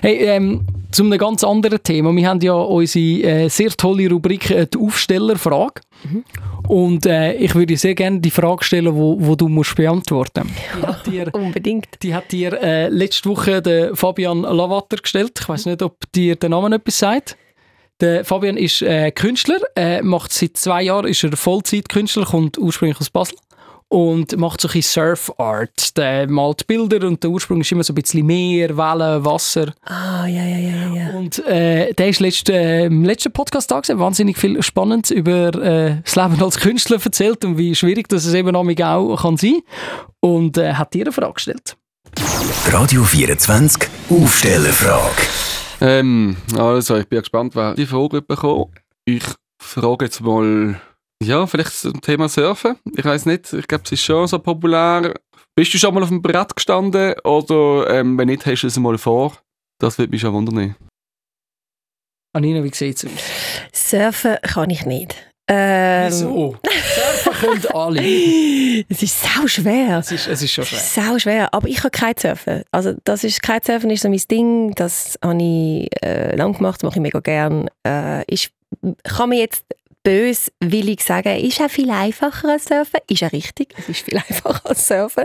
[0.00, 2.12] Hey, ähm, zu einem ganz anderen Thema.
[2.14, 5.82] Wir haben ja unsere äh, sehr tolle Rubrik äh, «Die Aufstellerfrage».
[6.68, 10.86] Und äh, ich würde sehr gerne die Frage stellen, wo, wo du musst beantworten Die
[10.86, 11.86] hat dir, Unbedingt.
[12.02, 15.38] die hat dir äh, letzte Woche der Fabian Lavater gestellt.
[15.40, 17.36] Ich weiß nicht, ob dir der Name etwas sagt.
[18.00, 23.00] Der Fabian ist äh, Künstler, äh, macht seit zwei Jahren ist er Vollzeitkünstler, kommt ursprünglich
[23.00, 23.38] aus Basel
[23.88, 25.96] und macht so ein bisschen Surf Art.
[25.96, 29.72] Der malt Bilder und der Ursprung ist immer so ein bisschen Meer, Wellen, Wasser.
[29.82, 31.16] Ah, ja, ja, ja, ja.
[31.16, 35.54] Und äh, der ist letzt, äh, im letzten Podcast da gewesen, wahnsinnig viel Spannendes über
[35.54, 39.60] äh, das Leben als Künstler erzählt und wie schwierig das es eben auch kann sein.
[40.20, 41.76] Und äh, hat dir eine Frage gestellt.
[42.68, 45.22] Radio 24 Aufstellerfrage.
[45.80, 48.72] Ähm, also, ich bin gespannt, wer die Frage bekommen.
[49.04, 49.22] Ich
[49.58, 50.80] frage jetzt mal,
[51.22, 52.76] ja, vielleicht zum Thema Surfen.
[52.96, 55.14] Ich weiß nicht, ich glaube, es ist schon so populär.
[55.54, 58.78] Bist du schon mal auf dem Brett gestanden oder ähm, wenn nicht, hast du es
[58.78, 59.32] mal vor?
[59.80, 60.76] Das würde mich schon wundern.
[62.34, 63.12] Anina, wie sieht es aus?
[63.72, 65.16] Surfen kann ich nicht.
[65.48, 66.56] Ähm, Wieso?
[66.62, 68.84] Surfen können alle.
[68.88, 69.98] Es ist sau schwer.
[70.00, 70.78] Es ist, es ist schon schwer.
[70.78, 72.62] Sau schwer, aber ich kann Kitesurfen.
[72.70, 76.96] Also das ist, Kitesurfen ist so mein Ding, das habe ich äh, lang gemacht, mache
[76.96, 77.70] ich mega gern.
[77.86, 78.50] Äh, ist,
[79.04, 79.64] kann man jetzt
[80.06, 83.00] bös willig sagen, ist auch viel einfacher als Surfen.
[83.10, 85.24] Ist ja richtig, es ist viel einfacher als Surfen.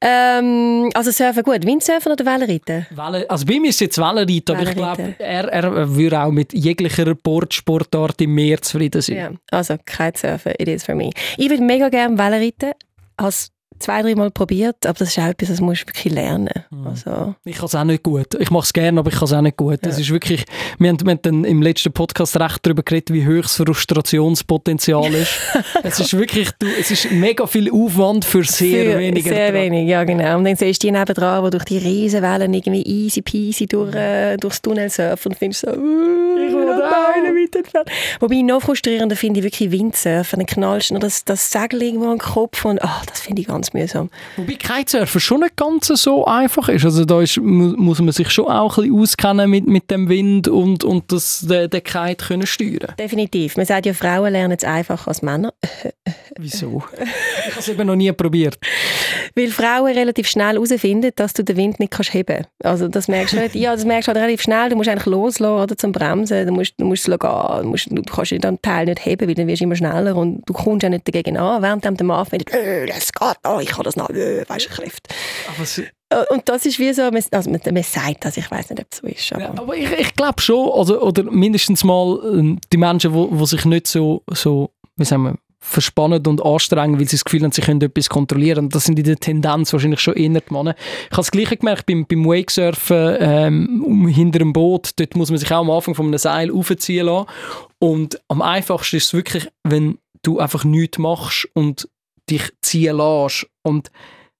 [0.00, 2.84] Ähm, also Surfen gut, Windsurfen oder Wellenreiten?
[2.90, 6.32] Welle, also bei mir ist es jetzt Wellenreiten, aber ich glaube, er, er würde auch
[6.32, 9.16] mit jeglicher Bordsportart im Meer zufrieden sein.
[9.16, 11.10] Ja, also Kitesurfen, it is for me.
[11.36, 12.72] Ich würde mega gerne Wellenreiten.
[13.20, 16.50] Has zwei, dreimal probiert, aber das ist auch etwas, das musst du wirklich lernen.
[16.84, 18.34] Also, Ich kann es auch nicht gut.
[18.38, 19.78] Ich mache es gerne, aber ich kann es auch nicht gut.
[19.82, 20.44] Das ist wirklich,
[20.78, 25.14] wir haben, wir haben dann im letzten Podcast recht darüber geredet, wie hoch das Frustrationspotenzial
[25.14, 25.32] ist.
[25.82, 29.54] es ist wirklich, du, es ist mega viel Aufwand für sehr wenig Sehr Ertrag.
[29.54, 30.38] wenig, ja genau.
[30.38, 34.36] Und dann siehst du die nebendran, die durch die Riesenwellen irgendwie easy peasy durch, äh,
[34.36, 37.90] durchs Tunnel surfen und findest so, uh, ich will Beine weit entfernt.
[38.20, 40.38] Wobei noch frustrierender finde ich wirklich Windsurfen.
[40.38, 43.42] Dann knallst du noch das, das Segel irgendwo an den Kopf und ah, das finde
[43.42, 44.10] ich ganz mühsam.
[44.36, 46.84] Wobei Kitesurfen schon nicht ganz so einfach ist.
[46.84, 50.08] Also da ist, mu- muss man sich schon auch ein bisschen auskennen mit, mit dem
[50.08, 52.94] Wind und, und das, den, den Kite können steuern.
[52.98, 53.56] Definitiv.
[53.56, 55.52] Man sagt ja, Frauen lernen es einfacher als Männer.
[56.38, 56.82] Wieso?
[56.94, 58.58] ich habe es eben noch nie probiert.
[59.34, 62.48] Weil Frauen relativ schnell herausfinden, dass du den Wind nicht kannst heben kannst.
[62.64, 63.54] Also das merkst du nicht.
[63.54, 64.70] Ja, das merkst du halt relativ schnell.
[64.70, 66.46] Du musst eigentlich loslassen oder zum Bremsen.
[66.46, 67.62] Du musst, du musst es lassen.
[67.62, 70.42] Du, musst, du kannst den Teil nicht heben, weil dann wirst du immer schneller und
[70.46, 71.62] du kommst ja nicht dagegen an.
[71.62, 75.10] Während Mann findet, äh, das geht, oh, ich kann das noch, äh, weißt du, Kräfte.
[76.10, 78.80] Äh, Und das ist wie so, man- also man, man sagt das, ich weiß nicht,
[78.80, 79.32] ob es so ist.
[79.32, 83.46] Aber Ja, aber ich, ich glaube schon, also, oder mindestens mal ähm, die Menschen, die,
[83.46, 85.34] sich nicht so, so wie sagen wir,
[85.64, 88.68] verspannen und anstrengen, weil sie das Gefühl haben, sie können etwas kontrollieren.
[88.68, 90.74] Das sind in der Tendenz wahrscheinlich schon eher die Männer.
[91.04, 94.90] Ich habe das Gleiche gemerkt beim, beim Wakesurfen ähm, um, hinter dem Boot.
[94.96, 97.28] Dort muss man sich auch am Anfang von einem Seil aufziehen lassen.
[97.78, 101.88] Und am einfachsten ist es wirklich, wenn du einfach nichts machst und
[102.38, 103.46] dich ziehen lässt.
[103.62, 103.90] Und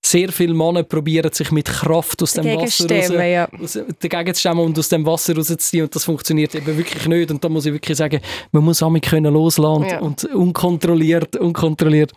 [0.05, 3.49] sehr viele Männer probieren sich mit Kraft aus dem Wasser raus ja.
[3.63, 7.31] aus- dagegen zu stemmen und aus dem Wasser rauszuziehen und das funktioniert eben wirklich nicht
[7.31, 8.21] und da muss ich wirklich sagen,
[8.51, 10.01] man muss auch können loslassen Ja.
[10.01, 12.13] und unkontrolliert, unkontrolliert.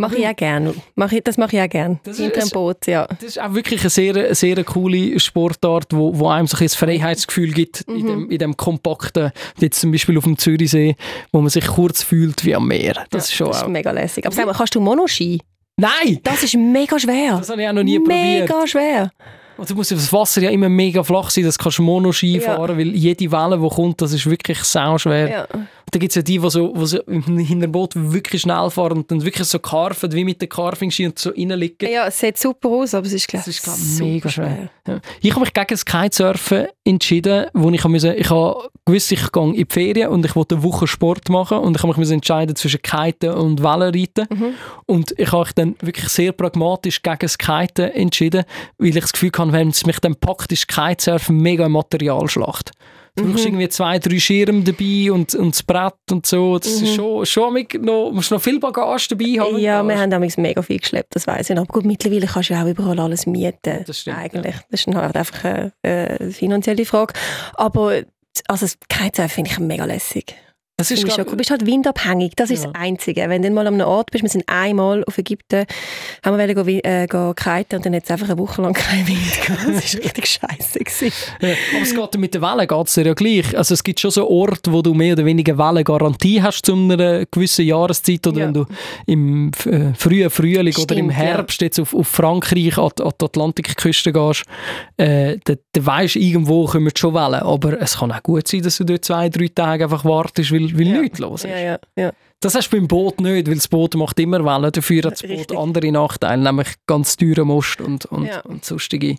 [0.00, 0.74] Mache ich auch gerne.
[0.94, 2.00] Mach ich, das mache ich auch gerne.
[2.04, 3.06] Das Hinter dem ist- Boot, ja.
[3.06, 7.52] Das ist auch wirklich eine sehr, sehr coole Sportart, wo, wo einem so ein Freiheitsgefühl
[7.52, 10.96] gibt in, dem, in dem kompakten, jetzt zum Beispiel auf dem Zürichsee,
[11.32, 13.04] wo man sich kurz fühlt wie am Meer.
[13.10, 13.68] Das ist schon Das ist auch...
[13.68, 14.24] mega lässig.
[14.26, 15.40] Aber sag mal, kannst du Monoski?
[15.76, 16.18] Nein!
[16.22, 17.38] Das ist mega schwer.
[17.38, 18.48] Das habe ich auch noch nie probiert.
[18.48, 19.10] Mega schwer.
[19.60, 22.56] Und du musst das Wasser ja immer mega flach sein, das kannst du Monoski Ja.
[22.56, 25.28] fahren, weil jede Welle, die kommt, das ist wirklich sau schwer.
[25.30, 25.46] Ja.
[25.92, 29.10] Da gibt es ja die, die so, die so im Hinterboot wirklich schnell fahren und
[29.10, 31.90] dann wirklich so carven, wie mit den Carving-Ski und so reinliegen.
[31.90, 34.70] ja, es sieht super aus, aber es ist, glaub, Das ist glaub, mega schwer.
[34.86, 35.00] Ja.
[35.20, 39.42] Ich habe mich gegen das Kitesurfen entschieden, wo ich musste, ich habe gewusst, ich gehe
[39.42, 42.54] in die Ferien und ich wollte eine Woche Sport machen und ich habe mich entscheiden
[42.54, 44.28] zwischen Kiten und Wellenreiten.
[44.86, 48.44] Und ich habe mich dann wirklich sehr pragmatisch gegen das Kiten entschieden,
[48.78, 52.72] weil ich das Gefühl hatte, wenn es mich dann packt, ist Kitesurfen mega eine Materialschlacht.
[53.16, 56.58] Du brauchst irgendwie zwei, drei Schirme dabei und, und das Brett und so.
[56.58, 59.58] Das ist schon, schon mit noch, musst noch viel Bagage dabei haben.
[59.58, 61.62] Ja, wir haben damals mega viel geschleppt, das weiß ich noch.
[61.62, 63.84] Aber gut, mittlerweile kannst du ja auch überall alles mieten.
[63.84, 64.54] Das stimmt, Eigentlich.
[64.70, 67.14] Das ist halt einfach eine äh, finanzielle Frage.
[67.54, 68.02] Aber
[68.46, 70.36] also, Kitesurfen finde ich mega lässig.
[70.80, 71.28] Das ist glaub-.
[71.28, 72.70] Du bist halt windabhängig, das ist Ja.
[72.72, 73.28] das Einzige.
[73.28, 75.64] Wenn du mal an einem Ort bist, wir sind einmal auf Ägypten,
[76.24, 79.18] haben wir wollen äh, kiten und dann hat es einfach eine Woche lang kein Wind
[79.46, 79.60] gehabt.
[79.66, 81.04] Das war richtig scheiße.
[81.40, 83.56] Ja, aber es geht mit den Wellen geht's ja gleich.
[83.56, 87.24] Also es gibt schon so Orte, wo du mehr oder weniger Wellengarantie hast zu einer
[87.26, 88.46] gewissen Jahreszeit oder Ja.
[88.46, 88.66] wenn du
[89.06, 91.16] im äh, frühen Frühling oder im Stimmt, ja.
[91.18, 94.44] Herbst jetzt auf, auf Frankreich an, die- an die Atlantikküste gehst,
[94.96, 97.40] äh, dann, dann weisst du, irgendwo kommen schon Wellen.
[97.42, 100.69] Aber es kann auch gut sein, dass du dort zwei, drei Tage einfach wartest, weil,
[100.78, 101.00] weil Ja.
[101.00, 101.50] nichts los ist.
[101.50, 102.12] Ja, ja.
[102.40, 104.72] Das hast du beim Boot nicht, weil das Boot macht immer Wellen.
[104.72, 105.58] Dafür hat das Boot Richtig.
[105.58, 109.16] andere Nachteile, nämlich ganz teuren Most und, und, und sonstige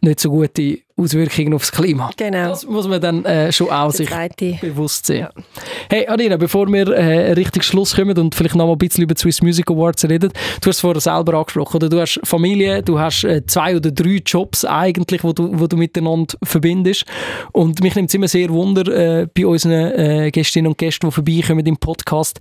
[0.00, 2.10] nicht so gute Auswirkungen aufs Klima.
[2.16, 2.48] Genau.
[2.48, 4.10] Das muss man dann äh, schon auch sich
[4.60, 5.28] bewusst sein.
[5.88, 9.14] Hey Adina, bevor wir äh, richtig Schluss kommen und vielleicht noch mal ein bisschen über
[9.14, 10.30] die Swiss Music Awards reden,
[10.60, 11.88] du hast es vorher selber angesprochen, oder?
[11.88, 15.76] du hast Familie, du hast äh, zwei oder drei Jobs eigentlich, wo du, wo du
[15.76, 17.04] miteinander verbindest
[17.52, 18.86] und mich nimmt es immer sehr Wunder
[19.22, 22.40] äh, bei unseren äh, Gästinnen und Gästen, die vorbeikommen im Podcast,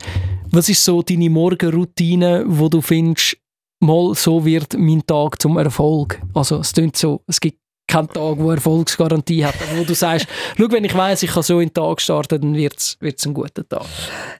[0.51, 3.37] was ist so deine Morgenroutine, wo du findest,
[3.79, 6.21] mal so wird mein Tag zum Erfolg?
[6.33, 10.27] Also es klingt so, es gibt keinen Tag, wo Erfolgsgarantie hat, aber wo du sagst,
[10.57, 13.33] schau, wenn ich weiss, ich kann so in den Tag starten, dann wird es ein
[13.33, 13.85] guter Tag.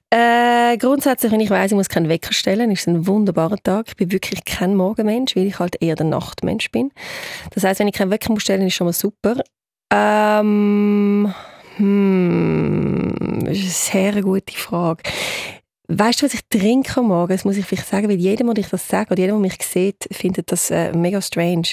[0.10, 3.86] Äh, grundsätzlich, wenn ich weiss, ich muss keinen Wecker stellen, ist es ein wunderbarer Tag.
[3.88, 6.92] Ich bin wirklich kein Morgenmensch, weil ich halt eher der Nachtmensch bin.
[7.52, 9.42] Das heißt, wenn ich keinen Wecker muss stellen, ist schon mal super.
[9.94, 11.34] Ähm,
[11.78, 15.04] hm, das ist eine sehr gute Frage.
[15.90, 17.32] Weißt du, was ich trinke am Morgen?
[17.32, 19.64] Das muss ich vielleicht sagen, weil jedem, der ich das sage oder jedem, der mich
[19.64, 21.70] sieht, findet das äh, mega strange.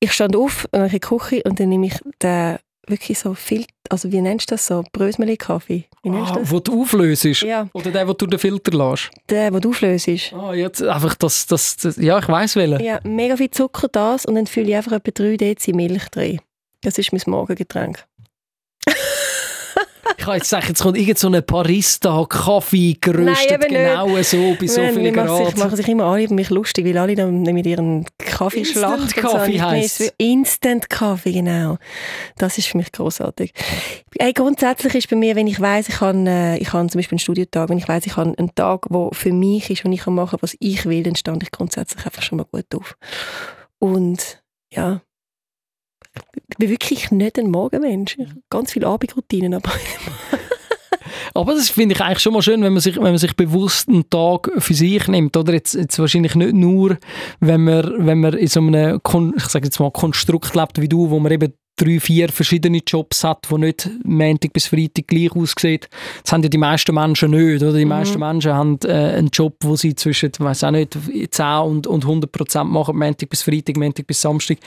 [0.00, 3.64] Ich stand auf, mache in die Küche und dann nehme ich den wirklich so viel,
[3.88, 5.84] also wie nennst du das so, Brösmeli-Kaffee?
[6.02, 6.50] Wie nennst Ah, das?
[6.50, 7.24] wo du auflöst?
[7.42, 9.10] Ja, Oder der, wo du den Filter lässt?
[9.30, 10.08] der, den du auflöst.
[10.34, 12.84] Ah, jetzt einfach das, das, das ja, ich weiss welchen.
[12.84, 16.40] Ja, mega viel Zucker das und dann fülle ich einfach etwa 3 Dezi Milch drin.
[16.82, 18.04] Das ist mein Morgengetränk.
[20.16, 24.56] Ich kann jetzt sagen, jetzt kommt irgend so eine Barista, Kaffee, geröstet, Nein, genau so,
[24.58, 25.56] bei so Nein, vielen machen sich, Grad.
[25.58, 29.30] machen sich immer alle über mich lustig, weil alle dann mit ihren Kaffeeschlacht Instant und
[29.30, 29.36] so.
[29.38, 31.78] Kaffee Und jetzt für Instant Kaffee, genau.
[32.38, 33.52] Das ist für mich großartig.
[34.18, 37.16] Hey, grundsätzlich ist bei mir, wenn ich weiß, ich habe, äh, ich habe zum Beispiel
[37.16, 40.00] einen Studiotag, wenn ich weiß, ich habe einen Tag, der für mich ist, wo ich
[40.00, 42.96] kann machen, was ich will, dann stand ich grundsätzlich einfach schon mal gut auf.
[43.78, 45.02] Und ja,
[46.50, 48.16] ich bin wirklich nicht ein Morgenmensch.
[48.50, 49.70] Ganz viele Abendroutinen, aber
[51.34, 53.88] Aber das finde ich eigentlich schon mal schön, wenn man sich, wenn man sich bewusst
[53.88, 55.36] einen Tag für sich nimmt.
[55.36, 56.98] Oder jetzt, jetzt wahrscheinlich nicht nur,
[57.40, 60.88] wenn man, wenn man in so einem, Kon ich sage jetzt mal, Konstrukt lebt wie
[60.88, 65.32] du, wo man eben drei, vier verschiedene Jobs hat, die nicht Montag bis Freitag gleich
[65.34, 65.80] aussehen.
[66.22, 67.62] Das haben ja die meisten Menschen nicht.
[67.62, 67.72] Oder?
[67.72, 70.96] Die meisten Menschen haben äh, einen Job, wo sie zwischen, weiß auch nicht,
[71.30, 74.58] 10 und, und 100 Prozent machen, Montag bis Freitag, Montag bis Samstag.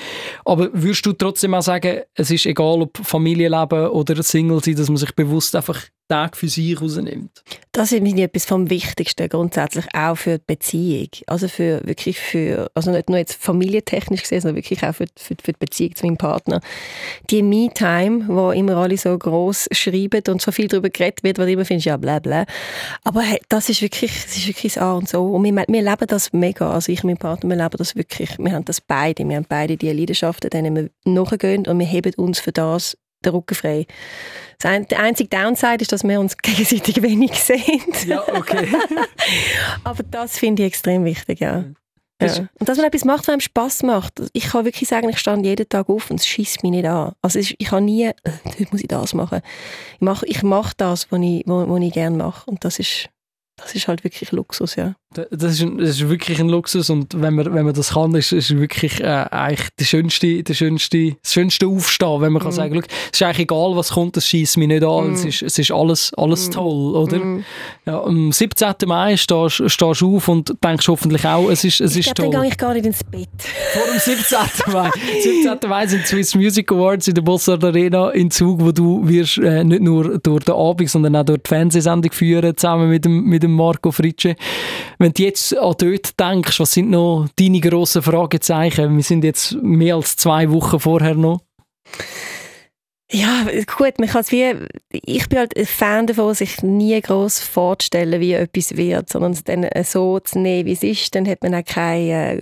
[0.46, 4.90] Aber würdest du trotzdem auch sagen, es ist egal, ob Familienleben oder Single sein, dass
[4.90, 7.44] man sich bewusst einfach Tag für sich rausnimmt?
[7.72, 11.10] Das ist nicht etwas vom Wichtigsten grundsätzlich auch für die Beziehung.
[11.28, 15.36] Also für wirklich für, also nicht nur jetzt familientechnisch gesehen, sondern wirklich auch für, für,
[15.42, 16.62] für die Beziehung zu meinem Partner.
[17.30, 21.44] Die Me-Time, wo immer alle so groß schreiben und so viel darüber geredet wird, du
[21.44, 22.46] immer findest, ja bla bla.
[23.04, 25.24] Aber hey, das ist wirklich, das ist wirklich das A und so.
[25.24, 26.72] Und wir, wir leben das mega.
[26.72, 28.38] Also ich und mein Partner, wir leben das wirklich.
[28.40, 29.28] Wir haben das beide.
[29.28, 33.34] Wir haben beide die Leidenschaften, denen wir nachgehen und wir heben uns für das den
[33.34, 33.86] Rücken frei.
[34.60, 37.84] Das ein, der einzige Downside ist, dass wir uns gegenseitig wenig sehen.
[38.06, 38.68] Ja, okay.
[39.84, 41.66] Aber das finde ich extrem wichtig, ja.
[42.20, 42.48] Ja.
[42.60, 44.24] Und dass man etwas macht, was einem Spass macht.
[44.34, 47.14] Ich kann wirklich sagen, ich stand jeden Tag auf und es schießt mich nicht an.
[47.22, 48.14] Also ich habe nie, äh,
[48.44, 49.42] heute muss ich das machen.
[49.96, 52.50] Ich mache ich mach das, was ich, was, was ich gerne mache.
[52.50, 53.10] Und das ist,
[53.58, 54.96] das ist halt wirklich Luxus, ja.
[55.32, 58.34] Das ist, das ist wirklich ein Luxus und wenn man, wenn man das kann, ist
[58.34, 62.56] es wirklich äh, eigentlich der schönste, der schönste, das schönste Aufstehen, wenn man kann Mhm.
[62.56, 65.14] sagen, es ist eigentlich egal, was kommt, das schießt mich nicht an, Mhm.
[65.14, 66.52] es, ist, es ist alles, alles Mhm.
[66.52, 67.18] toll, oder?
[67.18, 67.44] Mhm.
[67.86, 68.76] Ja, am 17.
[68.86, 72.24] Mai stehst, stehst du auf und denkst hoffentlich auch, es ist, es Ich ist glaube,
[72.24, 72.42] dann toll.
[72.42, 73.30] gehe ich gar nicht ins Bett.
[73.74, 74.74] Vor dem 17.
[74.74, 74.92] Mai.
[75.24, 75.70] 17.
[75.70, 79.38] Mai sind die Swiss Music Awards in der Bossard Arena in Zug, wo du wirst
[79.40, 83.24] äh, nicht nur durch den Abend, sondern auch durch die Fernsehsendung führen, zusammen mit dem,
[83.24, 84.36] mit dem Marco Fritsche.
[85.00, 88.96] Wenn du jetzt an dort denkst, was sind noch deine grossen Fragezeichen?
[88.96, 91.42] Wir sind jetzt mehr als zwei Wochen vorher noch.
[93.10, 94.54] Ja, gut, man kann es wie,
[94.92, 99.46] ich bin halt ein Fan davon, sich nie groß vorzustellen, wie etwas wird, sondern es
[99.46, 102.42] dann so zu nehmen, wie es ist, dann hat man auch keine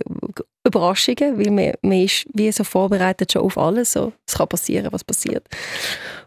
[0.66, 4.12] Überraschungen, weil man, man ist wie so vorbereitet schon auf alles, so.
[4.26, 5.46] es kann passieren, was passiert.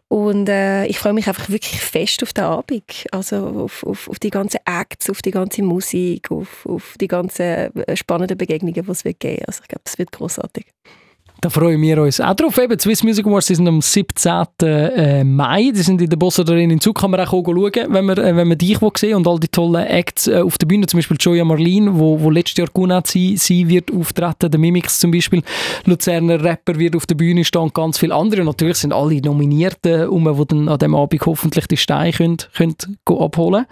[0.09, 4.17] Und äh, ich freue mich einfach wirklich fest auf den Abend, also auf, auf, auf
[4.17, 8.91] die ganzen Acts, auf die ganze Musik, auf, auf die ganzen äh, spannenden Begegnungen, die
[8.91, 9.45] es wird geben.
[9.45, 10.65] Also ich glaube, es wird großartig.
[11.41, 12.57] Da freuen wir uns auch drauf.
[12.57, 14.45] Eben, Swiss Music Awards sind am 17.
[14.61, 15.71] äh, Mai.
[15.73, 16.99] Die sind in der Bossa darin in Zug.
[16.99, 19.85] Kann man auch schauen, wenn man, äh, wenn man dich sehen und all die tollen
[19.85, 20.85] Acts äh, auf der Bühne.
[20.87, 24.51] Zum Beispiel Joya Marlin, wo, wo letztes Jahr gewonnen sie, sie wird auftreten.
[24.51, 25.41] Der Mimix zum Beispiel.
[25.85, 28.43] Luzerner Rapper wird auf der Bühne stehen und ganz viele andere.
[28.43, 32.75] Natürlich sind alle Nominierten um, die dann an diesem Abend hoffentlich die Steine können, können
[33.05, 33.65] abholen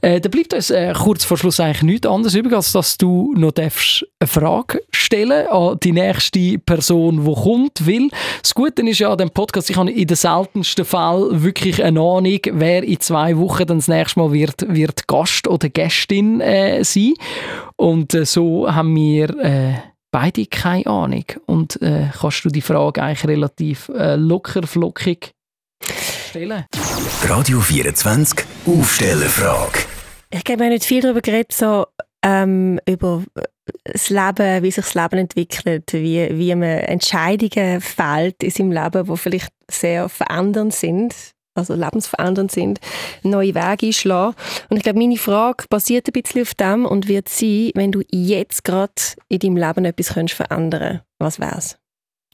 [0.00, 3.32] äh, Da bleibt uns äh, kurz vor Schluss eigentlich nichts anderes übrig, als dass du
[3.36, 3.70] noch eine
[4.26, 8.10] Frage stellen an die nächste Person Person, die kommt, will.
[8.42, 12.00] Das Gute ist ja an dem Podcast, ich habe in den seltensten Fällen wirklich eine
[12.00, 16.84] Ahnung, wer in zwei Wochen dann das nächste Mal wird, wird Gast oder Gästin äh,
[16.84, 17.14] sein.
[17.76, 19.74] Und äh, so haben wir äh,
[20.10, 21.24] beide keine Ahnung.
[21.46, 25.32] Und äh, kannst du die Frage eigentlich relativ äh, locker, flockig
[26.30, 26.64] stellen.
[27.26, 29.80] Radio 24 Aufstellerfrage.
[30.30, 31.86] Ich glaube, wir haben nicht viel darüber geredet, so
[32.24, 33.22] ähm, über
[33.84, 39.04] das Leben, wie sich das Leben entwickelt, wie, wie man Entscheidungen fällt in seinem Leben,
[39.04, 41.14] die vielleicht sehr verändernd sind,
[41.54, 42.80] also lebensverändernd sind,
[43.22, 44.34] neue Wege einschlagen.
[44.70, 48.02] Und ich glaube, meine Frage basiert ein bisschen auf dem und wird sein, wenn du
[48.10, 48.94] jetzt gerade
[49.28, 51.83] in deinem Leben etwas verändern könntest, was wär's?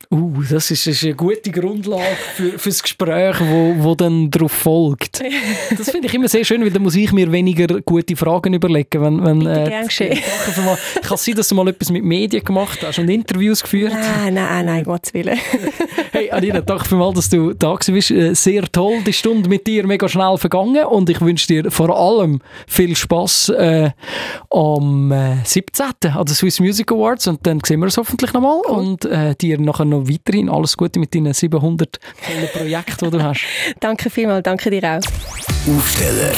[0.08, 4.52] Uh, das ist, ist eine gute Grundlage für, für das Gespräch, wo, wo dann darauf
[4.52, 5.22] folgt.
[5.76, 9.00] Das finde ich immer sehr schön, weil dann muss ich mir weniger gute Fragen überlegen.
[9.00, 10.18] Wenn, wenn, äh, geschehen.
[11.02, 13.92] Kann es sein, dass du mal etwas mit Medien gemacht hast und Interviews geführt?
[13.92, 15.38] Nein, nein, nein, Gottes Willen.
[16.12, 18.10] hey, Anina, danke vielmals, dass du da bist.
[18.10, 21.96] Äh, sehr toll, die Stunde mit dir mega schnell vergangen und ich wünsche dir vor
[21.96, 23.90] allem viel Spass äh,
[24.50, 25.86] am äh, 17.
[26.02, 28.76] an den Swiss Music Awards und dann sehen wir uns hoffentlich nochmal cool.
[28.76, 33.22] und äh, dir nachher noch weiterhin alles Gute mit deinen 700 tollen Projekten, die du
[33.22, 33.40] hast.
[33.80, 35.76] danke vielmals, danke dir auch.
[35.76, 36.32] Aufsteller,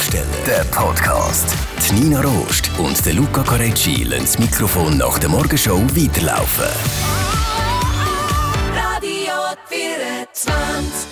[0.46, 1.54] der Podcast.
[1.88, 6.64] Die Nina Rost und der Luca Carecci lassen das Mikrofon nach der Morgenshow weiterlaufen.
[8.74, 9.32] Radio
[9.68, 11.11] 24